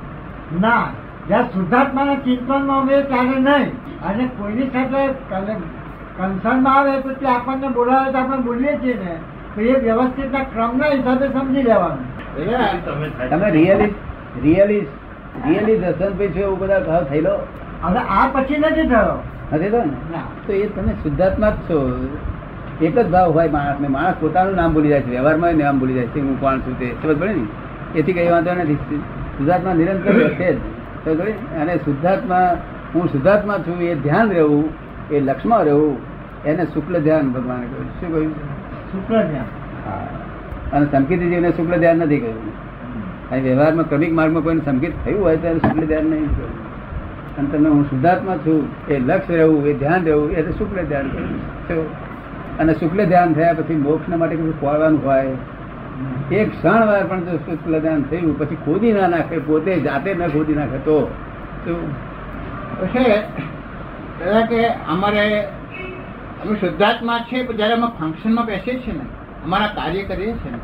[0.62, 0.84] ના.
[1.28, 3.72] જ્યાં શુદ્ધાત્માના ચિંતનમાં અમે ત્યારે નહીં.
[4.10, 5.08] અને કોઈની સાથે
[6.20, 9.16] કન્સર્નમાં આવે તો તે આપણને બોલાવે તો આપણે બોલીએ છીએ ને.
[9.56, 12.08] તો એ વ્યવસ્થિત ક્રમના હિસાબે સમજી લેવાનું.
[13.30, 13.96] તમે realist
[14.44, 14.80] realist really
[15.48, 17.36] really really Jaswantbhai છો એવું બધા ભાવ થયેલો
[17.84, 19.24] હવે આ પછી નથી થયો.
[19.54, 20.20] નથી તો ને?
[20.48, 22.08] તો એ તમે શુદ્ધાત્મા જ છો.
[22.82, 25.10] એક જ ભાવ હોય માણસને માણસ પોતાનું નામ ભૂલી જાય છે.
[25.10, 26.20] વ્યવહારમાં નામ ભૂલી જાય છે.
[26.20, 26.96] હું કોણ છું તે?
[27.04, 27.46] ખબર પડે ને?
[28.00, 28.76] એથી કઈ વાંધો નથી.
[29.38, 30.60] શુદ્ધાત્મા નિરંતર છે જ?
[31.62, 32.58] અને શુદ્ધાત્મા
[32.96, 34.70] હું શુદ્ધાત્મા છું એ ધ્યાન રહેવું
[35.12, 36.09] એ લક્ષમાં રહેવું
[36.46, 37.86] એને શુક્લ ધ્યાન ભગવાને કહ્યું.
[37.86, 38.34] શું કહ્યું?
[38.92, 39.46] શુક્લ ધ્યાન.
[39.86, 40.08] હા.
[40.74, 42.70] અને સંકેતજીને શુક્લ ધ્યાન નથી કહ્યું.
[43.30, 46.26] અહીં વ્યવહારમાં ક્રમિક માર્ગમાં કોઈને સંકેત થયું હોય ત્યારે શુક્લ ધ્યાન નહીં
[47.38, 51.08] અને તમે હું શુદ્ધાત્મા છું એ લક્ષ રહેવું એ ધ્યાન રહેવું એટલે શુક્લ ધ્યાન
[51.68, 51.90] કહ્યું?
[52.58, 55.38] અને શુક્લ ધ્યાન થયા પછી મોક્ષના માટે કશું ખોળવાનું હોય?
[56.32, 60.28] એક ક્ષણ વાર પણ જો શુક્લ ધ્યાન થયું પછી ખોદી ના નાખે પોતે જાતે ન
[60.28, 61.12] ખોદી નાખે તો?
[61.66, 61.94] શું?
[64.20, 65.48] તો કે અમારે
[66.42, 69.06] અમે શુદ્ધાત્મા છે પણ જયારે અમે ફંક્શનમાં બેસીએ છીએ ને
[69.46, 70.60] અમારા કાર્ય કરીએ છીએ ને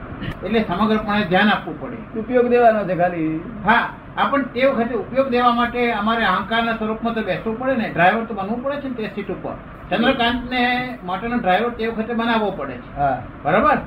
[0.46, 1.98] એટલે સમગ્રપણે ધ્યાન આપવું પડે.
[2.20, 3.40] ઉપયોગ દેવાનો છે ખાલી.
[3.66, 8.24] હા પણ તે વખતે ઉપયોગ દેવા માટે અમારે અહંકારના સ્વરૂપમાં તો બેસવું પડે ને ડ્રાઈવર
[8.26, 9.56] તો બનવું પડે છે ને તે સીટ ઉપર.
[9.90, 10.64] ચંદ્રકાંતને
[11.04, 12.96] માટેનો ડ્રાઈવર તે વખતે બનાવવો પડે છે.
[12.98, 13.18] હા.
[13.44, 13.78] બરાબર?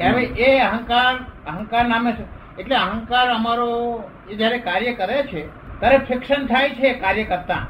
[0.00, 1.14] હવે એ અહંકાર
[1.46, 2.24] અહંકાર નામે છે.
[2.58, 3.70] એટલે અહંકાર અમારો
[4.30, 5.40] એ જયારે કાર્ય કરે છે
[5.80, 7.62] ત્યારે ફિક્શન થાય છે કાર્ય કરતા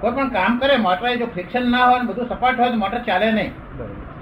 [0.00, 3.00] કોઈ પણ કામ કરે મોટર જો ફ્રિક્શન ના હોય ને બધું સપાટ હોય તો મોટર
[3.08, 3.52] ચાલે નહીં.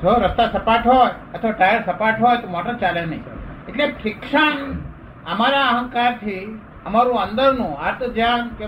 [0.03, 3.23] જો રસ્તા સપાટ હોય અથવા ટાયર સપાટ હોય તો મોટર ચાલે નહીં.
[3.69, 4.57] એટલે ફ્રિક્શન
[5.35, 6.45] અમારા અહંકારથી
[6.89, 8.67] અમારું અંદરનું આર્ત ધ્યાન કે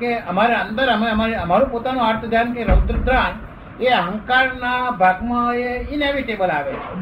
[0.00, 3.34] કે અમારે અંદર અમે અમારે અમારું પોતાનું આર્ત ધ્યાન કે રૌદ્ર ધ્યાન
[3.86, 6.98] એ અહંકારના ભાગમાં એ ઇનેવિટેબલ આવે છે.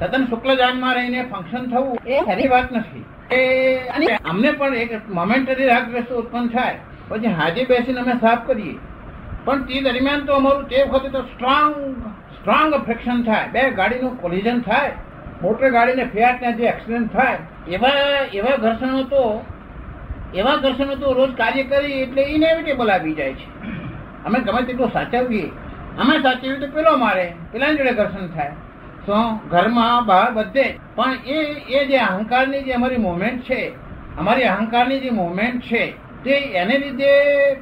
[0.00, 3.04] તદ્દન શુક્લ ધ્યાનમાં રહીને ફંક્શન થવું એ ખરી વાત નથી.
[3.30, 3.40] એ
[4.30, 6.78] અમને પણ એક મોમેન્ટરી રાગ વસ્તુ ઉત્પન્ન થાય.
[7.10, 8.74] પછી હાજે બેસીને અમે સાફ કરીએ.
[9.44, 11.76] પણ તે દરમિયાન તો અમારું તે વખતે તો સ્ટ્રોંગ
[12.34, 13.48] સ્ટ્રોંગ ફ્રિક્શન થાય.
[13.48, 14.92] બે ગાડીનું કોલિઝન થાય.
[15.42, 17.36] મોટર ગાડીને ફિયાટને જે એક્સિડન્ટ થાય,
[17.68, 17.88] એવા
[18.34, 19.44] એવા ઘર્ષણો તો,
[20.34, 23.46] એવા ઘર્ષણો તો રોજ કાર્ય કરી એટલે ઇનેવિટેબલ આવી જાય છે.
[24.24, 25.46] અમે ગમે તેટલું સાચવીએ.
[25.98, 28.52] અમે સાચવીએ તો પેલો મારે પેલા જોડે ઘર્ષણ થાય.
[29.06, 29.14] તો
[29.50, 30.66] ઘરમાં બહાર બધે.
[30.94, 33.62] પણ એ એ જે અહંકારની જે અમારી મુવમેન્ટ છે,
[34.18, 35.84] અમારી અહંકારની જે મુવમેન્ટ છે
[36.24, 37.10] તે એને લીધે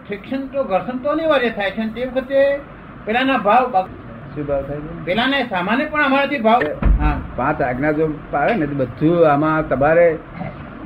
[0.07, 2.41] ફ્રિક્શન તો ઘર્ષણ તો અનિવાર્ય થાય છે અને તે વખતે
[3.07, 3.65] પેલાના ભાવ
[4.35, 6.61] શું ભાવ થાય પેલાને સામાન્ય પણ અમારાથી ભાવ
[7.01, 10.07] હા પાંચ આજ્ઞા જો પાડે ને બધું આમાં તમારે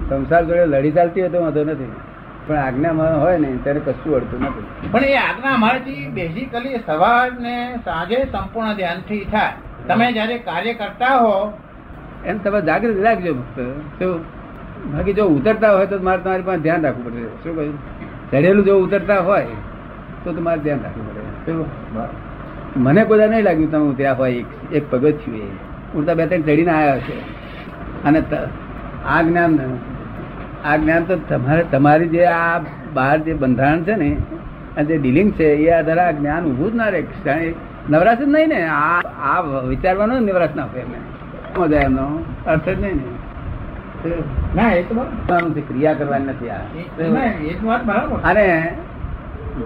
[0.08, 1.92] સંસાર જોડે લડી ચાલતી હોય તો વાંધો નથી.
[2.46, 4.64] પણ આજ્ઞામાં હોય ને ત્યારે કશું અડતું નથી.
[4.92, 9.52] પણ એ આજ્ઞા અમારાથી બેઝિકલી સવાર ને સાંજે સંપૂર્ણ ધ્યાનથી થાય.
[9.88, 11.34] તમે જયારે કાર્ય કરતા હો
[12.26, 13.58] એમ તમે જાગૃત રાખજો ફક્ત
[13.98, 14.18] શું?
[14.90, 17.22] બાકી જો ઉતરતા હોય તો મારે તમારી પાસે ધ્યાન રાખવું પડે.
[17.22, 17.74] શું કહ્યું?
[18.30, 19.46] ચડેલું જો ઉતરતા હોય
[20.24, 21.06] તો તમારે ધ્યાન રાખવું
[21.46, 21.62] પડે.
[22.76, 25.50] મને કોઈ નહીં લાગ્યું તમે ત્યાં હોય, એક પગથિયું એ.
[25.98, 27.20] ઉડતા બે ત્રણ ચડીને આવ્યા છે
[28.04, 28.22] અને
[29.06, 29.58] આ જ્ઞાન
[30.64, 32.58] આ જ્ઞાન તો તમારે તમારી જે આ
[32.94, 34.16] બહાર જે બંધારણ છે ને,
[34.78, 37.54] આ જે ડીલિંગ છે, એ આધારે આ જ્ઞાન ઊભું જ ના રહે.
[37.90, 38.66] નવરાશ જ નહીં ને.
[38.66, 40.98] આ આ વિચારવાનો નવરાશ ના હોય એમને.
[41.58, 42.24] મજા એમનો.
[42.46, 43.21] અર્થ જ નહીં ને.
[44.56, 44.94] ના એ તો
[45.68, 46.50] ક્રિયા કરવાની નથી
[48.30, 48.46] અને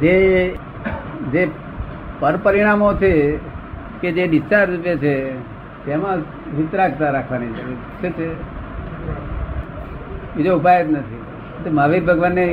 [0.02, 0.14] જે
[1.32, 1.42] જે
[2.20, 3.12] પરપરિણામો છે
[4.00, 5.14] કે જે ડિસ્ચાર્જ રૂપે છે
[5.84, 6.18] તેમાં
[6.56, 8.26] વિતરાગતા રાખવાની જરૂર છે શું છે
[10.36, 11.20] બીજો ઉપાય જ નથી.
[11.76, 12.46] મહાવીર ભગવાનને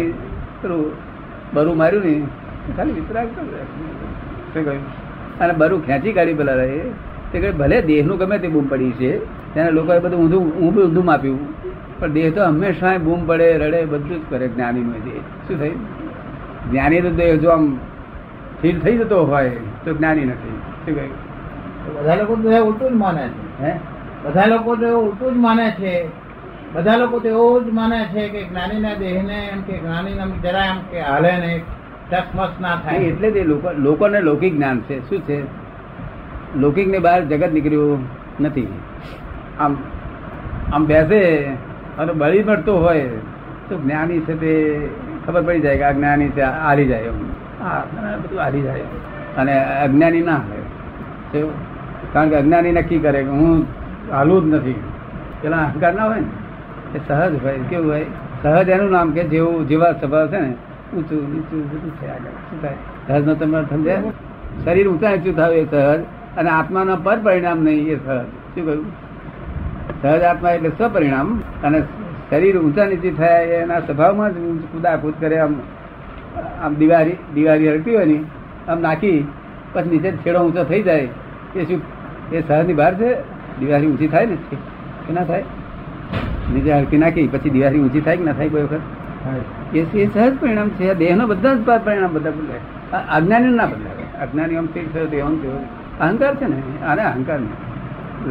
[1.54, 2.14] બરું માર્યું ને
[2.78, 3.44] ખાલી વિતરાગતા
[4.54, 4.84] શું કહ્યું?
[5.42, 6.70] અને બરું ખેંચી કાઢી પેલા રહે.
[7.32, 9.12] તે કઈ ભલે દેહનું ગમે તે બૂમ પડી છે
[9.54, 11.42] તેને લોકોએ બધું ઊંધું ઊંધું ઊંધું માપ્યું.
[12.04, 15.20] પણ દેહ તો હંમેશા બૂમ પડે રડે બધું જ કરે જ્ઞાનીનું દેહ.
[15.48, 15.76] શું થયું?
[16.72, 17.78] જ્ઞાની તો દેહ જો આમ
[18.62, 19.50] ફીલ થઈ જતો હોય
[19.84, 20.60] તો જ્ઞાની નથી.
[20.86, 21.98] શું કહ્યું?
[22.00, 23.64] બધા લોકો તો ઉલટું જ માને છે.
[23.64, 23.80] હે?
[24.24, 26.08] બધા લોકો તો એવું ઉલટું જ માને છે.
[26.74, 30.78] બધા લોકો તો એવું જ માને છે કે જ્ઞાનીના દેહને એમ કે જ્ઞાનીના જરા એમ
[30.92, 31.62] કે હાલે ને
[32.12, 32.98] ટસમસ ના થાય.
[32.98, 35.10] એટલે જ એ લોકો લોકોને લૌકિક જ્ઞાન છે.
[35.10, 35.44] શું છે?
[36.60, 37.98] લૌકિકની બહાર જગત નીકળ્યું
[38.42, 38.68] નથી.
[39.60, 39.78] આમ
[40.74, 41.48] આમ બેસે
[41.98, 43.10] અને બળી પડતો હોય.
[43.70, 44.90] તો જ્ઞાની છે તે
[45.26, 47.20] ખબર પડી જાય કે આ જ્ઞાની છે હારી જાય એમ.
[48.22, 48.82] બધું હારી જાય.
[49.38, 51.44] અને અજ્ઞાની ના હોય.
[52.14, 53.66] કારણ કે અજ્ઞાની નક્કી કરે કે હું
[54.12, 54.76] હાલું જ નથી.
[55.42, 56.98] પેલા અહંકાર ના હોય ને?
[56.98, 57.60] એ સહજ હોય.
[57.70, 58.06] કેવું હોય?
[58.44, 60.56] સહજ એનું નામ કે જેવું જેવા સ્વભાવ છે ને,
[60.96, 62.76] ઊંચું, નીચું, બધું થયા કરે શું થાય?
[63.08, 64.02] સહજ નો તમે સમજાય?
[64.66, 66.00] શરીર ઊંચા નીચું થાય એ સહજ.
[66.38, 68.26] અને આત્માના પર પરિણામ નહીં એ સહજ.
[68.26, 68.86] શું કહ્યું?
[70.04, 71.84] સહજ આત્મા એટલે સ્વપરિણામ અને
[72.30, 75.56] શરીર ઊંચા નીચે થયા એના સ્વભાવમાં જ કુદાકૂદ કરે આમ
[76.64, 78.24] આમ દિવાળી દિવાળી હરતી હોય ને
[78.68, 79.28] આમ નાખી
[79.74, 81.08] પછી નીચે છેડો ઊંચો થઈ જાય
[81.56, 81.82] એ શું
[82.32, 83.14] એ સહજની બહાર છે?
[83.60, 84.36] દિવાળી ઊંચી થાય ને?
[85.08, 85.44] કે ના થાય?
[86.54, 88.80] નીચે હરકી નાખી પછી દિવાળી ઊંચી થાય કે ના થાય કોઈ વખત?
[89.74, 90.94] એ એ સહજ પરિણામ છે.
[90.94, 92.60] દેહનો બધા જ પરિણામ બધા બદલાય.
[92.98, 94.22] આ અજ્ઞાની ના બદલાય.
[94.22, 95.66] અજ્ઞાની આમ થઈ થયો થયો.
[96.00, 96.86] અહંકાર છે ને?
[96.86, 97.73] આને અહંકાર ને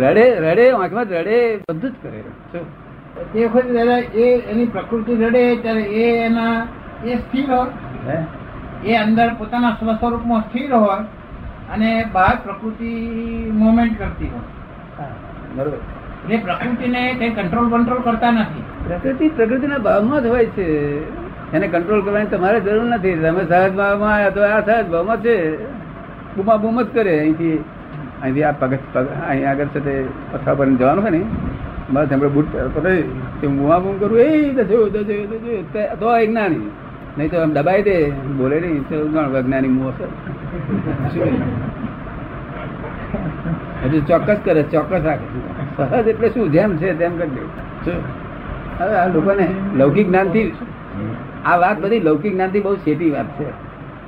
[0.01, 2.23] રડે રડે આંખમાં રડે બધું જ કરે.
[3.33, 6.67] તે વખતે દાદા એ એની પ્રકૃતિ રડે ત્યારે એ એના
[7.05, 8.17] એ સ્થિર હોય.
[8.87, 11.01] એ અંદર પોતાના સ્વ સ્વરૂપમાં સ્થિર હોય
[11.75, 12.91] અને બહાર પ્રકૃતિ
[13.55, 14.41] મુવમેન્ટ કરતી હોય.
[15.57, 15.77] બરોબર.
[15.77, 18.89] એટલે પ્રકૃતિને કઈ કંટ્રોલ કંટ્રોલ કરતા નથી.
[18.89, 20.99] પ્રકૃતિ પ્રકૃતિના ભાવમાં જ હોય છે.
[21.53, 23.15] એને કંટ્રોલ કરવાની તમારે જરૂર નથી.
[23.15, 25.67] તમે સહજ ભાવમાં આવ્યા તો આ સહજ ભાવમાં છે.
[26.37, 27.65] બુમા બુમ જ કરે અહીંથી.
[28.23, 28.75] અહીંથી આ પગ
[29.29, 31.25] અહીં આગળ છે તે પથરા પર જવાનું હોય ને
[31.91, 32.69] બસ આપણે બુટ પહેરો
[33.41, 36.71] તે બુમા બુમ કરું, એ દજો દજો દજો તે- તો એ જ્ઞાની
[37.19, 38.83] નહીં તો આમ દબાઈ દે બોલે નહીં.
[38.89, 40.05] તો અજ્ઞાની મું હશે.
[43.85, 45.87] હજુ ચોક્કસ કરે, ચોક્કસ રાખે.
[45.89, 46.53] સહજ એટલે શું?
[46.53, 47.91] જેમ છે તેમ કરી દે?
[48.79, 50.53] હવે આ લોકોને લૌકિક જ્ઞાનથી
[51.45, 53.49] આ વાત બધી લૌકિક જ્ઞાનથી બહુ છેટી વાત છે.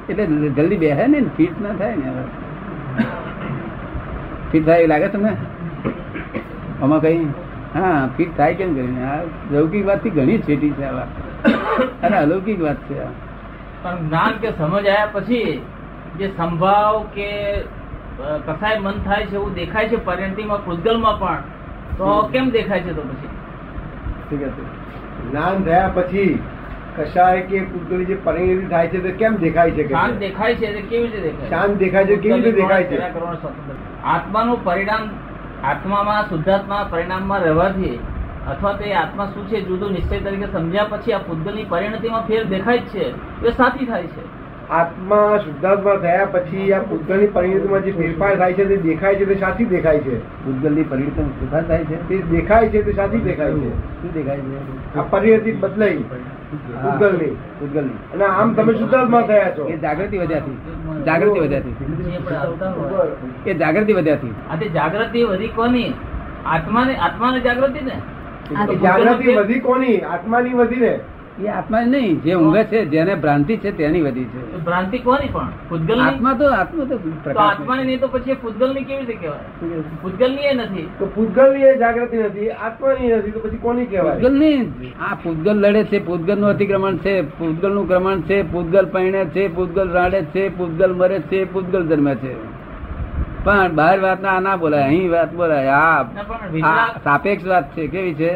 [0.08, 2.43] એટલે જલ્દી બેહે ને, ફિટ ના થાય ને હવે.
[4.54, 5.32] ફિટ થાય લાગે તમને?
[6.82, 7.20] આમાં કઈ?
[7.74, 9.04] હા ફિટ થાય કેમ કરીને?
[9.04, 9.20] આ
[9.52, 11.10] લૌકિક વાતથી ઘણી છેટી છે આ વાત
[12.02, 13.12] અને અલૌકિક વાત છે આ.
[13.82, 15.60] પણ જ્ઞાન કે સમજ આવ્યા પછી
[16.18, 17.28] જે સંભાવ કે
[18.46, 21.42] કસાય મન થાય છે એવું દેખાય છે પરિણતિમાં પૂતગલમાં પણ
[21.98, 23.30] તો કેમ દેખાય છે તો પછી?
[24.28, 24.62] ઠીક છે.
[25.30, 26.32] જ્ઞાન થયા પછી
[26.96, 30.72] કશાય કે પૂતગલી જે પરિણતિ થાય છે તે કેમ દેખાય છે કે શાંત દેખાય છે
[30.82, 32.96] કેવી રીતે દેખાય શાંત દેખાય છે કેવી રીતે દેખાય છે.
[34.04, 35.08] આત્માનું પરિણામ
[35.64, 37.96] આત્મામાં શુદ્ધાત્મા પરિણામમાં રહેવાથી
[38.48, 42.42] અથવા તો એ આત્મા શું છે જુદો નિશ્ચય તરીકે સમજ્યા પછી આ પૂતગલની પરિણતિમાં ફેર
[42.46, 43.04] દેખાય જ છે
[43.48, 44.24] એ સાથી થાય છે.
[44.70, 49.34] આત્મા શુદ્ધાત્મા થયા પછી આ પૂતગલની પરિણતિમાં જે ફેરફાર થાય છે તે દેખાય છે તે
[49.34, 50.44] સાચી દેખાય છે?
[50.44, 52.08] ભૂતગલની પરિણામ ફેરફાર થાય છે?
[52.08, 53.56] તે દેખાય છે તે સાચી દેખાય છે?
[53.56, 54.12] શું?
[54.12, 54.98] દેખાય છે?
[54.98, 56.04] આ પરિણતિ બદલાઈ
[58.14, 59.68] અને આમ તમે શુદ્ધાત્મા થયા છો.
[59.68, 60.58] એ જાગૃતિ વધ્યાથી
[61.06, 61.74] જાગૃતિ વધ્યાથી.
[63.46, 65.94] એ જાગૃતિ વધ્યાથી આ તે જાગૃતિ વધી કોની?
[66.46, 67.96] આત્માને આત્માને જાગૃતિ ને?
[68.82, 70.00] જાગૃતિ વધી કોની?
[70.00, 71.00] આત્માની વધી ને.
[71.36, 74.40] એ આત્મા નહીં જે ઊંઘે છે જેને ભ્રાંતિ છે તેની વધી છે.
[74.58, 75.48] ભ્રાંતિ કોની પણ?
[75.68, 79.82] પૂતગલની આત્મા તો આત્મા તો તો આત્માની નહીં તો પછી એ પૂતગલની કેવી રીતે કહેવાય?
[80.02, 80.86] પૂતગલની એ નથી.
[80.98, 84.14] તો પૂતગલની એ જાગૃતિ નથી આત્માની નથી તો પછી કોની કહેવાય?
[84.14, 89.88] પૂતગલની આ પૂતગલ લડે છે પૂતગલનું અતિક્રમણ છે પૂતગલનું ક્રમણ છે પૂતગલ પહેણે છે પૂતગલ
[89.90, 92.34] રાડે છે પૂતગલ મરે છે પૂતગલ જન્મે છે.
[93.44, 95.80] પણ બહાર વાત ના ના બોલાય અહીં વાત બોલાય.
[96.54, 98.30] ના, આ સાપેક્ષ વાત છે કેવી છે?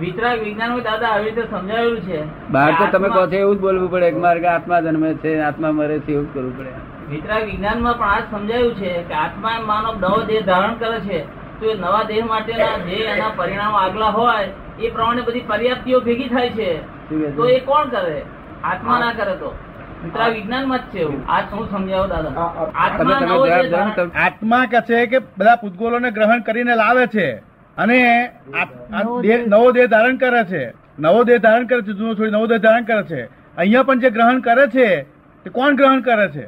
[0.00, 2.20] વિતરાગ વિજ્ઞાન દાદા આવી રીતે સમજાવેલું છે.
[2.50, 5.72] બહાર તો તમે કહો છો એવું જ બોલવું પડે કે મારે આત્મા જન્મે છે આત્મા
[5.72, 6.70] મરે છે એવું કરવું પડે.
[7.10, 11.24] વિતરાગ વિજ્ઞાનમાં પણ આ સમજાયું છે કે આત્મા માનવ નવો દેહ ધારણ કરે છે.
[11.60, 16.28] તો એ નવા દેહ માટેના જે એના પરિણામો આગલા હોય એ પ્રમાણે બધી પર્યાપ્તિઓ ભેગી
[16.28, 16.70] થાય છે?
[17.36, 18.24] તો એ કોણ કરે?
[18.64, 19.52] આત્મા ના કરે તો.
[24.14, 27.42] આત્મા કે છે કે બધા પૂતગલોને ગ્રહણ કરીને લાવે છે.
[27.76, 30.72] અને આ- આ દેહ- નવો દેહ ધારણ કરે છે.
[30.98, 33.24] નવો દેહ ધારણ કરે છે જૂનો છોડી નવો દેહ ધારણ કરે છે.
[33.56, 35.02] અહીંયા પણ જે ગ્રહણ કરે છે
[35.44, 36.46] તે કોણ ગ્રહણ કરે છે?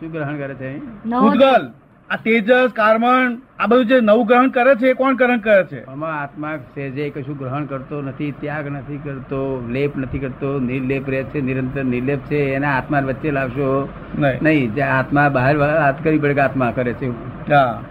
[0.00, 0.78] શું ગ્રહણ કરે છે
[1.20, 1.70] ભૂતગલ.
[2.10, 5.84] આ તેજસ કાર્મણ આ બધું જે નવું ગ્રહણ કરે છે એ કોણ ગ્રહણ કરે છે?
[5.84, 11.10] આમાં આત્મા છે જે કશું ગ્રહણ કરતો નથી ત્યાગ નથી કરતો લેપ નથી કરતો નિર્લેપ
[11.10, 14.38] રહે છે નિરંતર નિર્લેપ છે એના આત્મા વચ્ચે લાવશો નહીં.
[14.42, 14.74] નહીં.
[14.74, 17.08] જે આત્મા બહાર હાથ કરી પડે કે આત્મા કરે છે.
[17.52, 17.82] હા.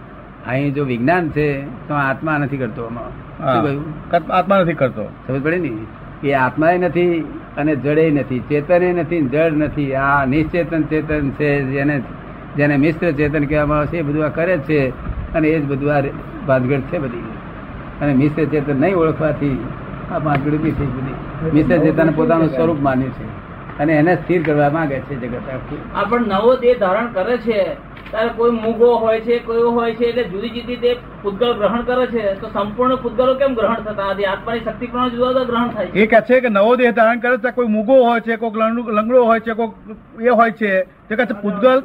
[0.48, 2.90] અહીં જો વિજ્ઞાન છે તો આત્મા નથી કરતો
[4.30, 5.08] આત્મા નથી કરતો.
[5.26, 5.72] સમજ પડે ને?
[6.28, 7.20] એ આત્માય નથી
[7.56, 9.94] અને જડે નથી ચેતને નથી જડ નથી.
[9.94, 12.02] આ નિશ્ચેતન ચેતન છે જેને
[12.56, 14.88] જેને મિશ્ર ચેતન કહેવામાં આવે છે એ બધું આ કરે છે.
[15.34, 16.02] અને એ જ બધું આ
[16.46, 17.24] ભાનગઢ છે બધી.
[18.00, 19.64] અને મિશ્ર ચેતન નહીં ઓળખવાથી
[20.12, 21.14] આ ભાનગડ ઊભી થઈ બધી.
[21.52, 23.43] મિશ્ર ચેતન પોતાનું સ્વરૂપ માન્યું છે.
[23.80, 25.80] અને એને સ્થિર કરવા માંગે છે જગત આખું.
[25.94, 27.58] આ પણ નવો દેહ ધારણ કરે છે
[28.10, 32.06] ત્યારે કોઈ મૂગો હોય છે કોઈ હોય છે એટલે જુદી જુદી તે પૂતગલ ગ્રહણ કરે
[32.06, 34.12] છે તો સંપૂર્ણ પૂતગલો કેમ ગ્રહણ થતા?
[34.12, 36.02] નથી આત્માની શક્તિ પ્રમાણે જુદા જુદા ગ્રહણ થાય છે.
[36.02, 38.56] એ કહે છે કે નવો દેહ ધારણ કરે છે કોઈ મૂગો હોય છે કોઈક
[38.98, 39.72] લંગડો હોય છે કોઈક
[40.20, 40.72] એ હોય છે
[41.08, 41.78] તે કહે છે પૂતગલ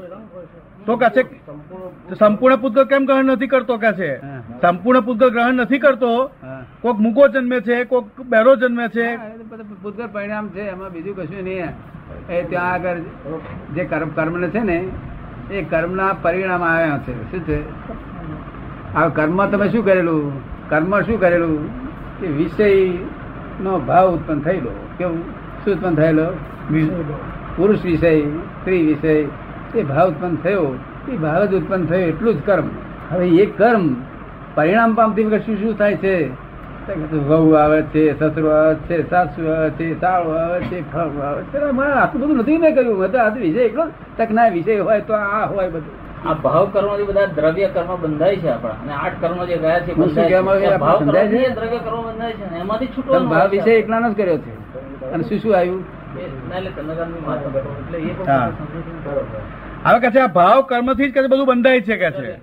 [0.86, 1.24] તો કહે છે
[2.20, 2.86] સંપૂર્ણ પૂતગલ.
[2.86, 3.78] કેમ ગ્રહણ નથી કરતો?
[3.78, 4.12] કે છે.
[4.62, 6.12] સંપૂર્ણ પૂતગલ ગ્રહણ નથી કરતો
[6.80, 6.92] હા.
[6.92, 9.16] કોઈક મૂગો જન્મે છે કોઈક બેરો જન્મે છે.
[9.84, 11.64] ભૂતગળ પરિણામ છે એમાં બીજું કશું નહીં
[12.30, 12.96] એ ત્યાં આગળ
[13.74, 14.88] જે કર્મ કર્મ છે ને
[15.52, 17.32] એ કર્મના પરિણામ આવ્યા છે.
[17.32, 17.62] શું છે?
[18.96, 20.32] આ કર્મ તમે શું કરેલું?
[20.70, 21.68] કર્મ શું કરેલું?
[22.20, 22.90] કે વિષય
[23.62, 24.88] નો ભાવ ઉત્પન્ન થયેલો.
[24.98, 25.22] કેવું?
[25.66, 26.32] શું ઉત્પન્ન થયેલો?
[27.58, 29.26] પુરુષ વિષય સ્ત્રી વિષય
[29.80, 30.76] એ ભાવ ઉત્પન્ન થયો.
[31.08, 32.66] એ ભાવ જ ઉત્પન્ન થયો એટલું જ કર્મ.
[33.10, 33.96] હવે એ કર્મ
[34.56, 36.49] પરિણામ પામતી વખત શું શું થાય છે?
[36.96, 41.58] વહુ આવે છે સસરો આવે છે સાસુ આવે છે સાળો આવે છે ફળ આવે છે.
[41.82, 43.00] આટલું બધું નથી મેં કર્યું.
[43.00, 43.90] બધા આ વિષય એટલો જ.
[44.18, 46.30] તક ના વિષય હોય તો આ હોય બધું.
[46.30, 48.72] આ ભાવ કર્મ બધા દ્રવ્ય કર્મ બંધાય છે આપણા.
[48.72, 50.78] અને આઠ કર્મ જે ગયા છે બંધાય છે.
[50.78, 51.50] ભાવ છે?
[51.50, 52.56] દ્રવ્ય કર્મ બંધાય છે.
[52.56, 54.54] એમાંથી છૂટો ભાવ વિષય એકલાનો જ કર્યો છે.
[55.12, 55.84] અને શું શું આવ્યું.
[59.86, 62.38] હવે કે છે આ ભાવ કર્મથી જ કે બધું બંધાય છે કે છે?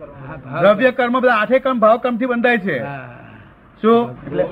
[0.61, 1.21] દ્રવ્ય કર્મ.
[1.21, 2.79] બધા આઠે કર્મ ભાવ કર્મથી બંધાય છે?
[2.83, 3.16] હા.
[3.83, 3.99] શું?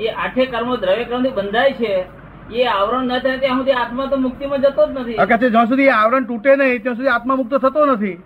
[0.01, 2.05] એ આઠે કર્મો દ્રવ્ય કર્મથી બંધાય છે.
[2.53, 5.15] એ આવરણ ન થાય ત્યાં સુધી આત્મા તો મુક્તિમાં જતો જ નથી.
[5.15, 8.23] હવે જ્યાં સુધી આવરણ તૂટે નહીં ત્યાં સુધી આત્મા મુક્ત થતો નથી.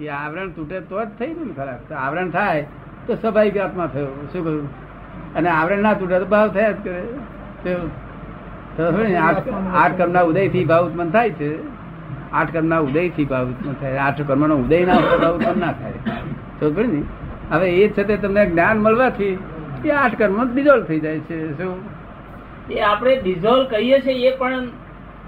[0.00, 1.94] એ આવરણ તૂટે તો જ થઈ ગયું ને ખરાબ.
[1.94, 2.66] આવરણ થાય
[3.06, 4.06] તો સ્વાભાવિક આત્મા થયો.
[4.06, 4.68] શું કહ્યું?
[5.34, 7.02] અને આવરણ ના તૂટે તો ભાવ થયા જ કરે.
[9.16, 11.50] આઠ આઠ કર્મના ઉદયથી ભાવ ઉત્પન્ન થાય છે.
[12.32, 13.96] આઠ કર્મના ઉદયથી ભાવ ઉત્પન્ન થાય.
[13.96, 15.92] આઠ કર્મનો ઉદય ના ભાવ ઉત્પન્ન ના થાય.
[16.60, 17.02] તો ને?
[17.50, 19.38] હવે એ છતાં તમને જ્ઞાન મળવાથી
[19.84, 21.76] એ આઠ કર્મ ડિઝોલ્વ થઈ જાય છે શું?
[22.70, 24.68] એ આપણે ડિઝોલ્વ કહીએ છીએ એ પણ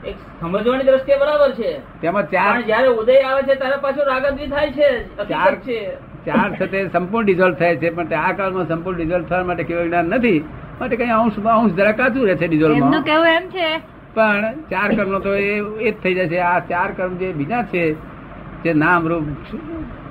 [0.07, 2.01] એક સમજવાની દ્રષ્ટિએ બરાબર છે.
[2.01, 5.91] તેમાં ચાર જયારે ઉદય આવે છે ત્યારે પાછું રાગદ્વી થાય છે ચાર છે.
[6.27, 10.05] ચાર સાથે સંપૂર્ણ ડિઝોલ્વ થાય છે પણ આ કાળમાં સંપૂર્ણ ડિઝોલ્વ થવા માટે કેવું જ્ઞાન
[10.05, 10.45] નથી.
[10.81, 13.79] માટે કઈ અંશ અંશ જરા કાચું રહે છે ડિઝોલ્વ કેવું એમ છે?
[14.15, 16.39] પણ ચાર કર્મ તો એ એ જ થઈ જાય છે.
[16.39, 17.93] આ ચાર કર્મ જે બીજા છે
[18.63, 19.23] જે નામ રૂપ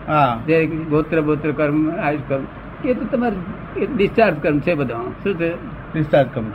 [0.08, 0.42] હા.
[0.48, 2.44] જે ગોત્ર ગોત્ર કર્મ આયુષ કર્મ
[2.86, 4.96] એ તો તમારે ડિસ્ચાર્જ કર્મ છે બધા.
[5.24, 5.50] શું છે?
[5.94, 6.48] ડિસ્ચાર્જ કર્મ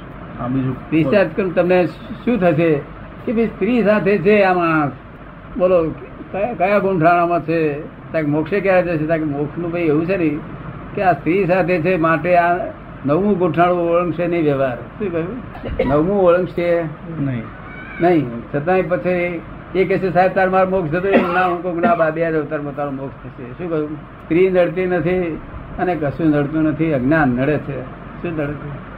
[0.48, 1.86] બીજું ડિસ્ચાર્જ કર્મ તમને
[2.24, 2.74] શું થશે?
[3.26, 4.92] કે ભાઈ સ્ત્રી સાથે છે આ માણસ
[5.58, 5.78] બોલો
[6.58, 7.60] કયા ગુંઠાણામાં છે?
[8.12, 9.06] તાકે મોક્ષે ક્યારે જશે?
[9.06, 10.38] તાકે મોક્ષનું ભાઈ એવું છે ને
[10.94, 12.56] કે આ સ્ત્રી સાથે છે માટે આ
[13.06, 14.76] નવમું ગુંઠાણું ઓળંગશે નહીં વ્યવહાર.
[14.76, 15.88] શું કહ્યું?
[15.88, 16.82] નવમું ઓળંગશે
[17.20, 17.42] નહીં.
[18.00, 18.26] નહીં.
[18.54, 19.40] છતાંય પછી
[19.74, 22.90] એ કહે છે સાહેબ તાર મારો મોક્ષ થતો ના હું કહું ના બા અવતારમાં તારો
[22.90, 23.52] મોક્ષ થશે.
[23.52, 23.94] શું કહ્યું?
[23.96, 25.38] સ્ત્રી નડતી નથી.
[25.78, 27.80] અને કશું નડતું નથી અજ્ઞાન નડે છે.
[28.22, 28.96] શું નડે છે?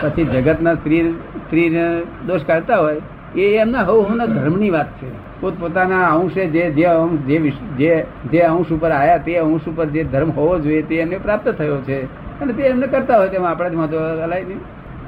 [0.00, 3.00] પછી જગતના સ્ત્રી સ્ત્રીને દોષ કાઢતા હોય
[3.36, 5.40] એ એમના હવ હવના ધર્મની વાત છે.
[5.40, 10.04] પોતપોતાના અંશે જે જે અંશ જે જે જે અંશ ઉપર આયા તે અંશ ઉપર જે
[10.04, 12.04] ધર્મ હોવો જોઈએ તે એમને પ્રાપ્ત થયો છે.
[12.40, 14.60] અને તે એમને કરતા હોય તેમાં આપણા જ મહત્વ અલાય નહીં.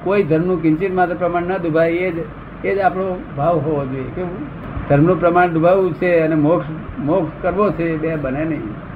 [0.04, 2.14] કોઈ ધર્મનું કિંચિત માત્ર પ્રમાણ ના દુભાય એ જ
[2.64, 4.04] એ જ આપણો ભાવ હોવો જોઈએ.
[4.14, 4.46] કેવું?
[4.88, 6.66] ધર્મનું પ્રમાણ દુભાવવું છે અને મોક્ષ
[6.98, 8.89] મોક્ષ કરવો છે બે બને નહીં.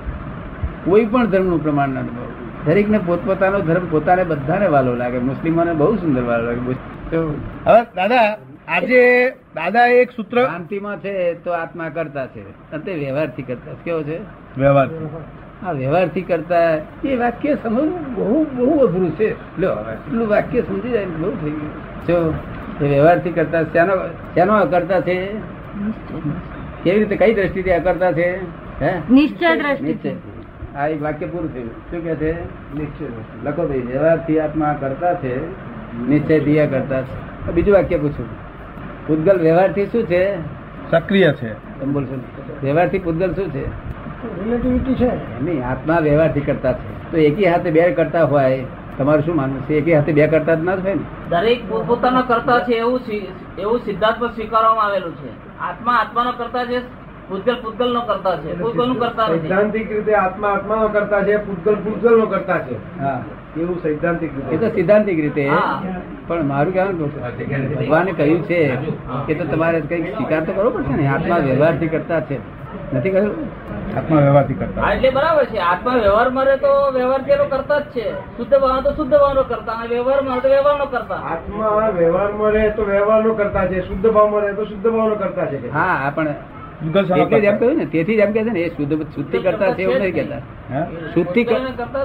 [0.85, 5.19] કોઈ પણ ધર્મનું પ્રમાણ ના દરેક દરેકને પોતપોતાનો ધર્મ પોતાને બધાને વાલો લાગે.
[5.19, 7.17] મુસ્લિમોને બહુ સુંદર વાલો લાગે.
[7.67, 12.73] હવે દાદા આજે દાદા એક સૂત્ર શાંતિમાં છે તો આત્મા કરતા છે.
[12.73, 14.19] અને તે વ્યવહારથી કરતા કેવો છે?
[14.59, 14.89] વ્યવહાર
[15.67, 16.61] આ વ્યવહારથી કરતા
[17.05, 19.61] એ વાક્ય સમજવું બહુ બહુ અઘરું છે.
[19.61, 21.73] લો એટલું વાક્ય સમજી જાય બહુ થઈ ગયું.
[22.07, 22.35] જો
[22.85, 25.25] એ વ્યવહારથી કરતા શેનો શેનો અકર્તા છે?
[26.85, 28.39] કેવી રીતે કઈ દ્રષ્ટિથી અકર્તા છે?
[28.83, 29.01] હે?
[29.11, 30.11] નિશ્ચય દ્રષ્ટિ નિશ્ચય
[30.77, 31.71] આ એક વાક્ય પૂરું થયું.
[31.71, 32.33] શું કે છે?
[32.75, 33.05] નિશ્ચય
[33.45, 35.47] લખો ભાઈ વ્યવહારથી આત્મા કરતા છે
[36.09, 37.53] નિશ્ચય દિયા કરતા છે.
[37.53, 38.27] બીજું વાક્ય પૂછું.
[39.07, 40.37] પૂતગલ વ્યવહારથી શું છે?
[40.91, 41.81] સક્રિય છે.
[41.81, 42.21] તમે બોલશો
[42.63, 43.65] વ્યવહારથી પૂતગલ શું છે?
[44.45, 45.41] રિલેટિવિટી છે.
[45.45, 47.11] નહીં આત્મા વ્યવહારથી કરતા છે.
[47.11, 48.65] તો એકી હાથે બે કરતા હોય
[48.99, 49.75] તમારું શું માનવું છે?
[49.75, 51.31] એકી હાથે બે કરતા જ ના થાય હોય ને?
[51.31, 53.01] દરેક પોતપોતાના કરતા છે એવું
[53.59, 55.59] એવું સિદ્ધાંતમાં સ્વીકારવામાં આવેલું છે.
[55.59, 58.51] આત્મા આત્માનો કરતા છે પૂતગલ પૂતગલ નો કરતા છે.
[58.55, 59.41] પૂતગલનું કરતા નથી.
[59.41, 62.77] સૈદ્ધાંતિક રીતે આત્મા આત્માનો કરતા છે પૂતગલ પૂતગલનો કરતા છે.
[63.01, 63.19] હા.
[63.57, 65.45] એવું સૈદ્ધાંતિક એ તો સિદ્ધાંતિક રીતે.
[66.29, 67.11] પણ મારું કહેવાનું
[67.79, 68.61] ભગવાને કહ્યું છે
[69.27, 71.07] કે તો તમારે કંઈક સ્વીકાર તો કરવો પડશે ને?
[71.09, 72.39] આત્મા વ્યવહારથી કરતા છે.
[72.93, 73.35] નથી કહ્યું?
[73.97, 75.59] આત્મા વ્યવહારથી કરતા એટલે બરાબર છે.
[75.59, 78.07] આત્મા વ્યવહાર મરે તો વ્યવહાર પેલો કરતા જ છે.
[78.37, 81.21] શુદ્ધ ભાવ તો શુદ્ધ ભાવ કરતા અને વ્યવહારમાં તો વ્યવહારનો કરતા.
[81.33, 83.87] આત્મા વ્યવહારમાં રહે તો વ્યવહારનો કરતા છે.
[83.89, 85.73] શુદ્ધ ભાવ રહે તો શુદ્ધ ભાવનો કરતા છે.
[85.73, 86.35] હા હા પણ
[86.85, 89.39] પૂતગલ શાનો જ એમ કહ્યું ને તેથી જ એમ કે છે ને એ શુદ્ધ શુદ્ધિ
[89.39, 90.41] કરતા છે એવું નથી કેતા?
[91.15, 92.05] શુદ્ધિ કરતા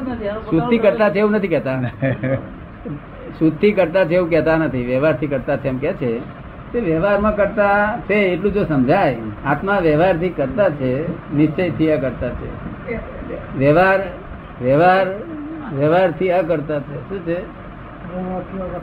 [0.50, 1.82] શુદ્ધિ કરતા છે એવું નથી કહેતા.
[3.40, 6.20] શુદ્ધિ કરતા છે એવું કહેતા નથી વ્યવહારથી કરતા છે એમ કે છે.
[6.72, 9.16] તે વ્યવહારમાં કરતા છે એટલું જો સમજાય
[9.46, 10.92] આત્મા વ્યવહારથી કરતા છે
[11.36, 12.50] નિશ્ચયથી કરતા છે.
[13.58, 14.00] વ્યવહાર
[14.62, 15.08] વ્યવહાર
[15.80, 17.10] વ્યવહારથી અકર્તા છે.
[17.10, 17.38] શું છે?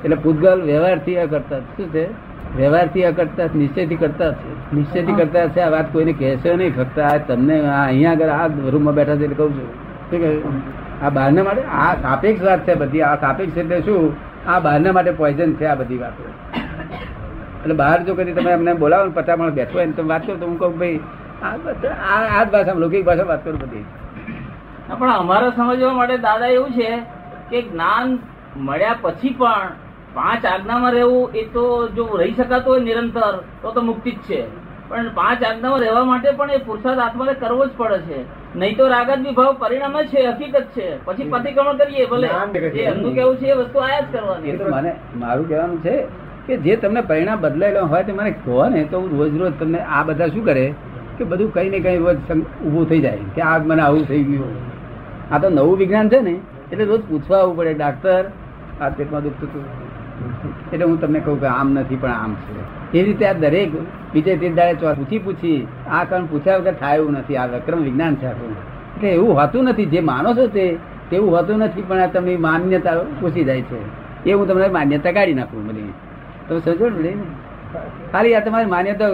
[0.04, 2.25] એટલે પૂતગલ વ્યવહારથી અકર્તા કરતા શું છે?
[2.56, 4.30] વ્યવહારથી આ કરતા નિશ્ચયથી કરતા
[4.74, 6.76] નિશ્ચયથી કરતા છે આ વાત કોઈને કહેશો નહીં.
[6.76, 9.68] ફક્ત આ તમને અહીંયા આગળ આ રૂમમાં બેઠા છે એટલે કહું છું.
[10.10, 11.62] શું આ બહારના માટે?
[11.62, 13.02] આ સાપેક્ષ વાત છે બધી.
[13.02, 14.16] આ સાપેક્ષ એટલે શું?
[14.50, 16.24] આ બહારના માટે પોઈઝન છે આ બધી વાતો.
[17.62, 20.26] એટલે બહાર જો કદી તમે અમને બોલાવો ને પચાસ માણસ બેઠો હોય ને તમે વાત
[20.26, 21.00] કરો તો હું કહું ભાઈ
[21.42, 23.84] આ બધા- આ આ જ ભાષામાં લૌકિક ભાષા વાત કરું બધી.
[24.98, 27.02] પણ અમારા સમજવા માટે દાદા એવું છે
[27.50, 28.18] કે જ્ઞાન
[28.56, 29.68] મળ્યા પછી પણ
[30.18, 31.64] પાંચ આજ્ઞામાં રહેવું એ તો
[31.96, 34.40] જો રહી શકાતું હોય નિરંતર તો તો મુક્તિ જ છે.
[34.88, 38.20] પણ પાંચ આજ્ઞામાં રહેવા માટે પણ એ પુરુષાર્થ આત્માને કરવો જ પડે છે.
[38.60, 40.86] નહીં તો રાગત વિભાવ પરિણામ છે હકીકત છે.
[41.06, 42.28] પછી પ્રતિક્રમણ કરીએ ભલે.
[42.76, 44.52] જે એમનું કેવું છે એ વસ્તુ આયા જ કરવાની.
[44.76, 44.92] મને
[45.24, 45.96] મારું કહેવાનું છે
[46.46, 49.80] કે જે તમને પરિણામ બદલાયેલો હોય તે મને કહો ને તો હું રોજ રોજ તમને
[49.98, 50.66] આ બધા શું કરે?
[51.18, 53.30] કે બધું કઈ ને કઈ રોજ ઊભું થઈ જાય.
[53.34, 54.54] કે આ મને આવું થઈ ગયું.
[55.32, 56.34] આ તો નવું વિજ્ઞાન છે ને
[56.72, 58.24] એટલે રોજ પૂછવા આવવું પડે ડાક્ટર
[58.80, 59.85] આ પેટમાં દુખતું હતું.
[60.72, 62.98] એટલે હું તમને કહું કે આમ નથી, પણ આમ છે.
[62.98, 63.70] એ રીતે આ દરેક
[64.12, 64.48] બીજે તે
[64.82, 68.56] પૂછી પૂછી, આ કારણ પૂછ્યા વગર થાય એવું નથી, આ વિક્રમ વિજ્ઞાન છે આપણું.
[68.96, 70.78] એટલે એવું હોતું નથી, જે માનો છો તે,
[71.10, 73.80] તેવું હોતું નથી, પણ આ તમને માન્યતા પૂછી જાય છે.
[74.30, 75.92] એ હું તમને માન્યતા કાઢી નાખું બધી.
[76.48, 77.16] તમે સમજો ને?
[78.12, 79.08] ખાલી આ તમારી માન્યતા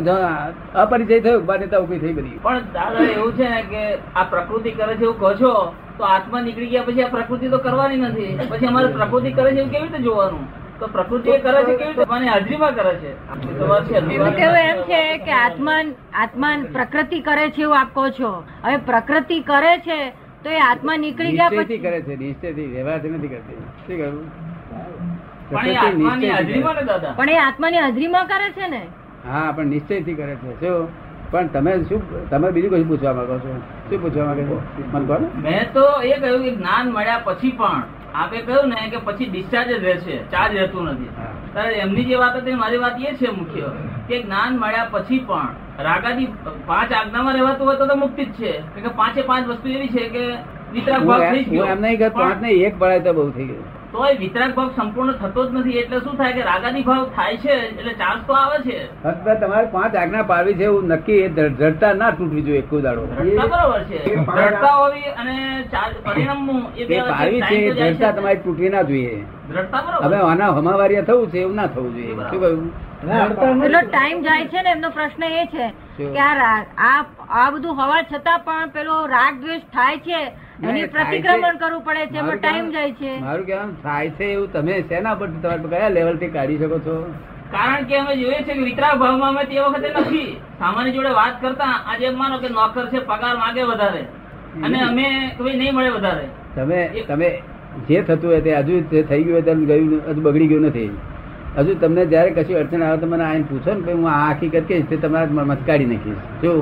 [0.75, 2.39] અપરિચય થયો, માન્યતા ઊભી થઈ બધી.
[2.43, 6.41] પણ દાદા, એવું છે ને કે આ પ્રકૃતિ કરે છે એવું કહો છો, તો આત્મા
[6.41, 8.39] નીકળી ગયા પછી આ પ્રકૃતિ તો કરવાની નથી.
[8.51, 10.62] પછી અમારે પ્રકૃતિ કરે છે એવું કેવી રીતે જોવાનું?
[10.83, 13.11] તો પ્રકૃતિ કરે છે કેવી તમારી હાજરીમાં કરે છે.
[14.39, 15.93] કેવું એમ છે કે આત્માન
[16.23, 18.33] આત્માન પ્રકૃતિ કરે છે એવું આપ કહો છો.
[18.65, 19.99] હવે પ્રકૃતિ કરે છે
[20.45, 21.79] તો એ આત્મા નીકળી ગયા પછી?
[21.85, 23.61] કરે છે નિશ્ચયથી વ્યવહારથી નથી કરતી.
[23.85, 24.27] શું કરું?
[25.53, 27.15] પણ એ આત્માની હાજરીમાં ને દાદા.
[27.15, 28.83] પણ એ આત્માની હાજરીમાં કરે છે ને?
[29.31, 30.59] હા પણ નિશ્ચયથી કરે છે.
[30.61, 30.87] શું?
[31.33, 33.57] પણ તમે શું તમે બીજું કશું પૂછવા માંગો છો?
[33.89, 34.57] શું પૂછવા માંગો છો?
[34.93, 37.83] મને કહો મેં તો એ કહ્યું કે જ્ઞાન મળ્યા પછી પણ
[38.15, 41.11] આપે કહ્યું ને કે પછી ડિસ્ચાર્જ જ રહેશે ચાર્જ રહેતું નથી.
[41.53, 43.69] ત્યારે એમની જે વાત હતી મારી વાત એ છે મુખ્ય
[44.09, 45.49] કે જ્ઞાન મળ્યા પછી પણ
[45.81, 46.29] રાગાદી
[46.67, 48.53] પાંચ આજ્ઞામાં રહેવાતું હોય તો તો મુક્તિ જ છે.
[48.83, 50.25] કે પાંચે પાંચ વસ્તુ એવી છે કે
[50.73, 53.65] વિતરાગ થઈ હું એમ નહીં પાંચ ગયો ને એક ભરાય તો બહુ થઈ ગયું.
[53.93, 55.79] તો એ વિતરાગ ભાવ સંપૂર્ણ થતો જ નથી.
[55.83, 58.79] એટલે શું થાય કે રાગાદી ભાવ થાય છે એટલે ચાર્જ તો આવે છે.
[59.03, 63.03] ફક્ત તમારે પાંચ આજ્ઞા પાડવી છે એવું નક્કી એ જડતા ના તૂટવી જોઈએ એક દાડો.
[63.17, 64.01] બરોબર છે.
[64.07, 65.37] જડતા હોવી અને
[65.75, 66.49] ચાર્જ પરિણામ
[67.11, 69.19] પાડવી છે જડતા તમારી તૂટવી ના જોઈએ.
[70.05, 72.15] હવે આના હમાવારિયા થવું છે એવું ના થવું જોઈએ.
[72.31, 72.73] શું કહ્યું?
[73.63, 75.65] પેલો ટાઈમ જાય છે ને એમનો પ્રશ્ન એ છે
[75.99, 77.01] કે આ રાગ આ
[77.41, 80.21] આ બધું હોવા છતાં પણ પેલો રાગ દ્વેષ થાય છે
[80.69, 83.13] એની પ્રતિક્રમણ કરવું પડે છે એમાં ટાઈમ જાય છે.
[83.25, 86.97] મારું કહેવાનું થાય છે એવું તમે શેના પર તમારે કયા લેવલથી કાઢી શકો છો?
[87.53, 90.35] કારણ કે અમે જોઈએ છે કે વિતરાગ ભાવમાં અમે તે વખતે નથી.
[90.59, 94.03] સામાન્ય જોડે વાત કરતા આજે માનો કે નોકર છે પગાર માંગે વધારે.
[94.65, 95.07] અને અમે
[95.39, 96.27] કોઈ નહીં મળે વધારે.
[96.57, 97.31] તમે તમે
[97.89, 100.91] જે થતું હોય તે હજુ જે થઈ ગયું હોય તેમ ગયું હજુ બગડી ગયું નથી.
[101.57, 104.89] હજુ તમને જયારે કશું અડચણ આવે તો મને આઈને પૂછો ને હું આ હકીકત કહીશ
[104.89, 106.23] તે તમારા મત કાઢી નાખીશ.
[106.43, 106.55] જો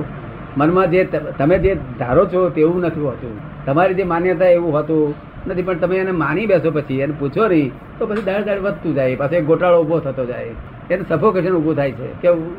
[0.57, 1.01] મનમાં જે
[1.39, 3.35] તમે જે ધારો છો તેવું નથી હોતું.
[3.67, 5.15] તમારી જે માન્યતા એવું હોતું
[5.47, 8.95] નથી પણ તમે એને માની બેસો પછી એને પૂછો નહીં તો પછી દાડ દાડ વધતું
[8.95, 9.17] જાય.
[9.17, 10.53] પાછો એક ગોટાળો ઊભો થતો જાય.
[10.91, 12.09] એને સફોકેશન ઉભું થાય છે.
[12.23, 12.55] કેવું?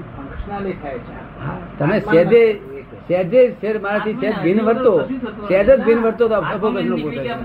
[1.79, 2.43] તમે સેજે
[3.07, 4.93] સેજે શેર મારાથી સેજ ભીન વર્તો
[5.47, 7.35] સેજ જ ભીન વર્તો તો સફોકેશન ઉભું થાય.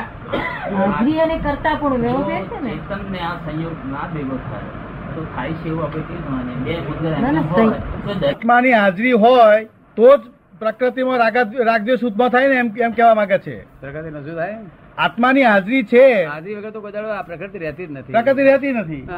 [0.77, 2.73] હાજરી અને કરતા પણ એવો ફેર છે ને.
[2.89, 4.82] તમને આ સંયોગ ના ભેગો થાય
[5.15, 6.03] તો થાય છે એવું આપણે
[6.63, 9.65] બે આત્માની હાજરી હોય
[9.97, 10.19] તો જ
[10.59, 13.63] પ્રકૃતિમાં રાગા- રાગદ્વેષ ઉત્પન્ન થાય ને એમ એમ કેવા માંગે છે.
[13.63, 14.57] પ્રકૃતિ નું શું થાય?
[14.97, 16.23] આત્માની હાજરી છે.
[16.23, 18.13] હાજરી વગર તો આ પ્રકૃતિ રહેતી જ નથી.
[18.13, 19.09] પ્રકૃતિ રહેતી નથી.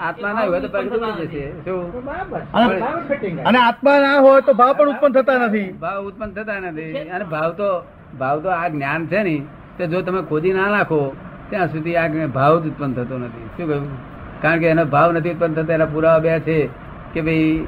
[0.00, 1.50] આત્મા ના હોય તો પ્રકૃતિ જશે.
[1.50, 2.04] શું?
[2.52, 5.72] અને અને આત્મા ના હોય તો ભાવ પણ ઉત્પન્ન થતા નથી.
[5.72, 6.92] ભાવ ઉત્પન્ન થતા નથી.
[6.92, 7.84] અને ભાવ તો
[8.18, 9.42] ભાવ તો આ જ્ઞાન છે ને
[9.78, 11.16] તે જો તમે ખોદી ના નાખો
[11.50, 13.46] ત્યાં સુધી આ ભાવ જ ઉત્પન્ન થતો નથી.
[13.46, 14.09] શું કહ્યું?
[14.42, 16.68] કારણ કે એનો ભાવ નથી ઉત્પન્ન થતો એના પુરાવા બે છે
[17.14, 17.64] કે ભાઈ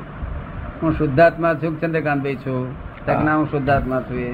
[0.82, 2.72] હું શુદ્ધાત્મા છું ચંદ્રકાંતભાઈ છું?
[3.06, 4.32] તકના હું શુદ્ધાત્મા છું એ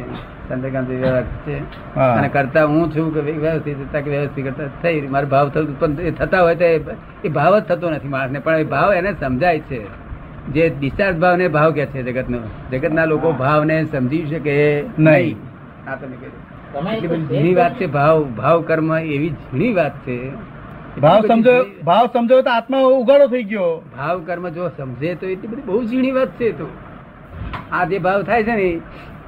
[0.49, 1.59] ચંદ્રકાંતભાઈ છે.
[2.01, 5.01] અને કરતા હું છું કે ભાઈ વ્યવસ્થિત તક વ્યવસ્થિત કરતા થઈ.
[5.01, 8.39] મારે ભાવ થતો ઉત્પન્ન એ થતા હોય તો એ- ભાવ જ થતો નથી માણસને.
[8.39, 9.87] પણ એ ભાવ એને સમજાય છે.
[10.49, 12.39] જે ડિસ્ચાર્જ ભાવને ભાવ કે છે જગતનો.
[12.71, 15.37] જગતના લોકો ભાવને સમજી શકે નહીં.
[15.91, 16.87] આ તમે કહ્યું.
[17.29, 17.87] ઝીણી વાત છે.
[17.87, 20.58] ભાવ ભાવ કર્મ એવી ઝીણી વાત છે.
[21.01, 23.83] ભાવ સમજો ભાવ સમજો તો આત્મા ઉગાડો થઈ ગયો.
[23.97, 26.69] ભાવ કર્મ જો સમજે તો એટલી બધી બહુ ઝીણી વાત છે તો.
[27.73, 28.69] આ જે ભાવ થાય છે ને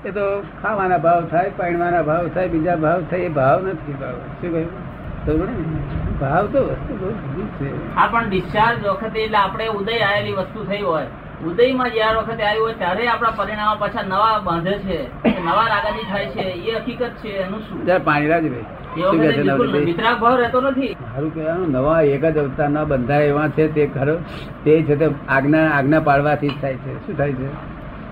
[0.04, 4.14] એ તો ખાવાના ભાવ થાય પાણવાના ભાવ થાય બીજા ભાવ થાય એ ભાવ નથી ભાવ.
[4.40, 6.18] શું કહ્યું?
[6.20, 7.95] ભાવ તો વસ્તુ બહુ જુદી છે.
[7.95, 11.07] હા પણ ડિસ્ચાર્જ વખતે એટલે આપણે ઉદય આવેલી વસ્તુ થઈ હોય.
[11.47, 15.01] ઉદયમાં જ્યારે વખતે આવી હોય ત્યારે આપણા પરિણામો પાછા નવા બાંધે છે.
[15.45, 16.42] નવા રાગાજી થાય છે.
[16.42, 18.05] એ હકીકત છે એનું શું?
[18.05, 18.64] પાણીરાજ ભાઈ.
[21.68, 24.14] નવા એક જ અવતારના બંધાય એવા છે તે ખરો.
[24.64, 27.07] તે છે તે આજ્ઞા આજ્ઞા પાડવાથી જ થાય છે.
[27.07, 27.49] શું થાય છે?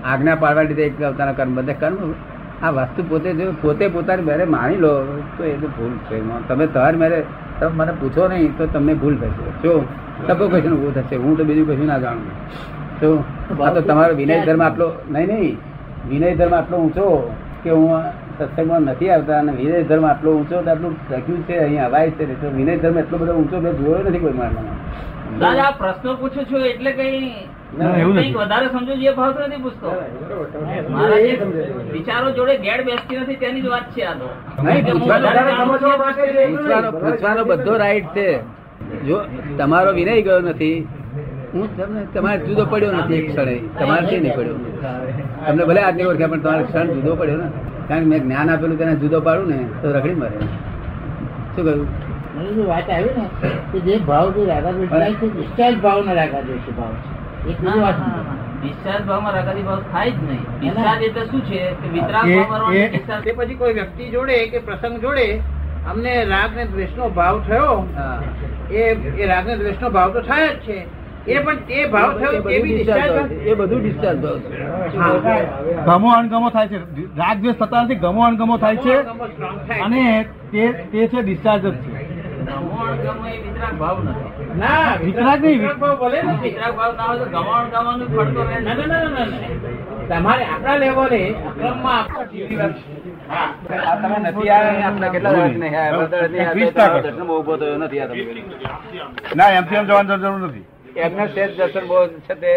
[0.03, 2.13] આજ્ઞા પાડવા લીધે એક અવતારના કર્મ બધા કર્મ
[2.63, 6.47] આ વસ્તુ પોતે જો પોતે પોતાની મેરે માણી લો તો એ તો ભૂલ છે.
[6.47, 7.23] તમે તાર મેરે
[7.59, 9.61] તમે મને પૂછો નહીં તો તમને ભૂલ થશે.
[9.63, 9.83] જો
[10.27, 11.15] સફોકેશન ઉભું થશે.
[11.15, 12.31] હું તો બીજું કશું ના જાણું.
[12.99, 13.23] તો
[13.63, 15.57] આ તો તમારો વિનય ધર્મ આટલો નહીં નહીં.
[16.09, 18.03] વિનય ધર્મ આટલો ઊંચો કે હું
[18.39, 22.47] સત્સંગમાં નથી આવતા અને વિનય ધર્મ આટલો ઊંચો આટલું લખ્યું છે અહીંયા અવાય છે તો
[22.57, 24.77] વિનય ધર્મ એટલો બધો ઊંચો મેં જોયો નથી કોઈ મારામાં
[25.39, 27.17] દાદા આ પ્રશ્ન પૂછું છું એટલે કઈ
[28.35, 29.89] વધારે સમજો એ ભાવ નથી પૂછતો.
[30.89, 31.33] મારા જે.
[31.91, 34.27] વિચારો જોડે ગેડ બેસતી નથી તેની જ વાત છે આ તો.
[36.99, 38.27] પૂછવાનો બધો રાઈટ છે.
[39.05, 39.17] જો
[39.57, 40.77] તમારો વિનય ગયો નથી
[41.53, 43.55] હું તમને તમારે જુદો પડ્યો નથી એક ક્ષણે.
[43.79, 44.57] તમારે નહીં પડ્યો.
[45.45, 47.47] તમને ભલે આજની ઓળખ્યા પણ તમારે ક્ષણ જુદો પડ્યો ને.
[47.89, 50.39] કારણ કે મેં જ્ઞાન આપેલું તેને જુદો પાડું ને તો રખડી મરે.
[51.53, 51.87] શું કહ્યું?
[52.35, 53.25] મને વાત આવી ને
[53.71, 55.97] કે જે ભાવ જે રાગાદ્વેષ થાય છે discharge ભાવ
[57.49, 58.37] એક બીજી વાત નથી.
[58.61, 60.43] ડિસ્ચાર્જ ભાવમાં રાગાદી ભાવ થાય જ નહીં.
[60.59, 61.61] ડિસ્ચાર્જ એટલે શું છે?
[61.81, 62.25] કે વિતરાગ
[63.25, 65.27] તે પછી કોઈ વ્યક્તિ જોડે કે પ્રસંગ જોડે
[65.91, 67.75] અમને રાગ ને દ્વેષ નો ભાવ થયો
[68.71, 68.81] એ
[69.17, 70.77] એ રાગ ને દ્વેષ નો ભાવ તો થાય જ છે.
[71.29, 72.31] એ પણ તે ભાવ થયો.
[73.45, 74.37] એ બધું ડિસ્ચાર્જ ભાવ
[75.23, 75.37] છે.
[75.87, 76.79] ગમો અણગમો થાય છે.
[77.17, 78.95] રાગ દ્વેષ થતા નથી ગમો અણગમો થાય છે.
[79.85, 80.03] અને
[80.51, 81.91] તે તે છે ડિસ્ચાર્જ જ છે.
[82.47, 84.27] ગમો અણગમો એ વિતરાગ ભાવ નથી.
[84.55, 85.59] ના વિતરાગ નહીં.
[85.59, 86.41] વિતરાગ ભાવ ભલે નથી.
[86.45, 88.57] વિતરાગ ભાવ ના હોય તો ગમો અણગમોનું ફળતો રહે.
[88.59, 89.39] ના ના ના ના, ના ના.
[90.09, 92.03] તમારે આપણા લેવલે અક્રમમાં
[94.01, 95.61] તમે નથી આવ્યા કેટલા નથી
[99.35, 100.65] ના એમથી એમ જવાની જરૂર નથી.
[100.99, 102.53] એમને સેજ દર્શન બહુ છે તે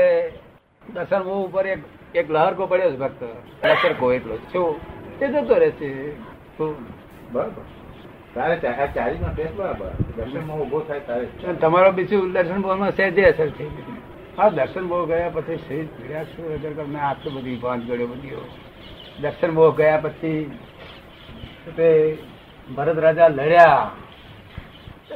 [0.92, 1.78] દર્શન બહુ ઉપર એક
[2.14, 3.22] એક લહર કો પડ્યો છે ભક્ત.
[3.64, 4.80] લસર કો એટલો શું?
[5.18, 6.12] તે જતો રહેશે?
[7.32, 7.62] બરાબર.
[11.60, 13.96] તમારો બીજું દર્શન બોલમાં સહેજે અસર થઈ ગઈ.
[14.38, 18.36] હા દર્શન બહુ ગયા પછી શરીર પીડ્યા શું અગર તમને આટલું બધી પાંચ ગળ્યો બધી
[19.20, 20.58] દર્શન બહુ ગયા પછી
[21.76, 22.18] તે
[22.76, 23.90] ભરત રાજા લડ્યા.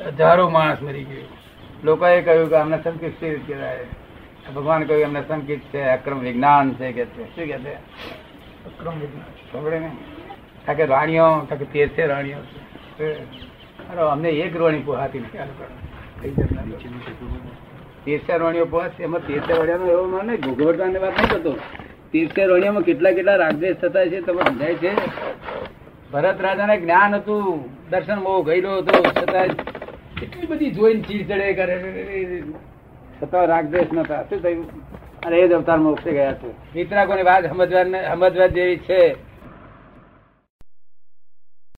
[0.07, 1.36] હજારો માણસ મરી ગયો.
[1.87, 6.93] લોકોએ કહ્યું કે અમને સંકિત સ્થિર કહેવાય ભગવાન કહ્યું અમને સંકિત છે અક્રમ વિજ્ઞાન છે
[6.93, 7.25] કે છે.
[7.35, 7.75] શું કે છે?
[8.69, 9.31] અક્રમ વિજ્ઞાન.
[9.53, 9.91] ખબર ને
[10.67, 12.41] કાકે રાણીઓ કાકે તેર છે રાણીઓ.
[13.91, 15.49] અરે અમને એક રોણી પોહાતી નથી આ
[16.39, 16.63] જાતના
[18.05, 21.53] તેરસા રોણીઓ પહોંચશે એમાં તેરસા રોણીયાનો એવો માને ભોગવટવાની વાત નહીં કરતો.
[22.13, 24.93] તેરસા રોણીયામાં કેટલા કેટલા રાગદેશ થતા છે તમે સમજાય છે?
[26.13, 29.49] ભરત રાજાને જ્ઞાન હતું દર્શન બહુ ગયેલો હતો છતાં
[30.23, 31.77] એટલી બધી જોઈને ચીડ ચડે કરે
[33.23, 34.67] છતાં રાગદેશ નતા શું થયું?
[35.25, 36.49] અને એ જ અવતાર મોક્ષે ગયા છે.
[36.75, 39.15] વિતરાકોની વાત સમજવા સમજવા જેવી છે.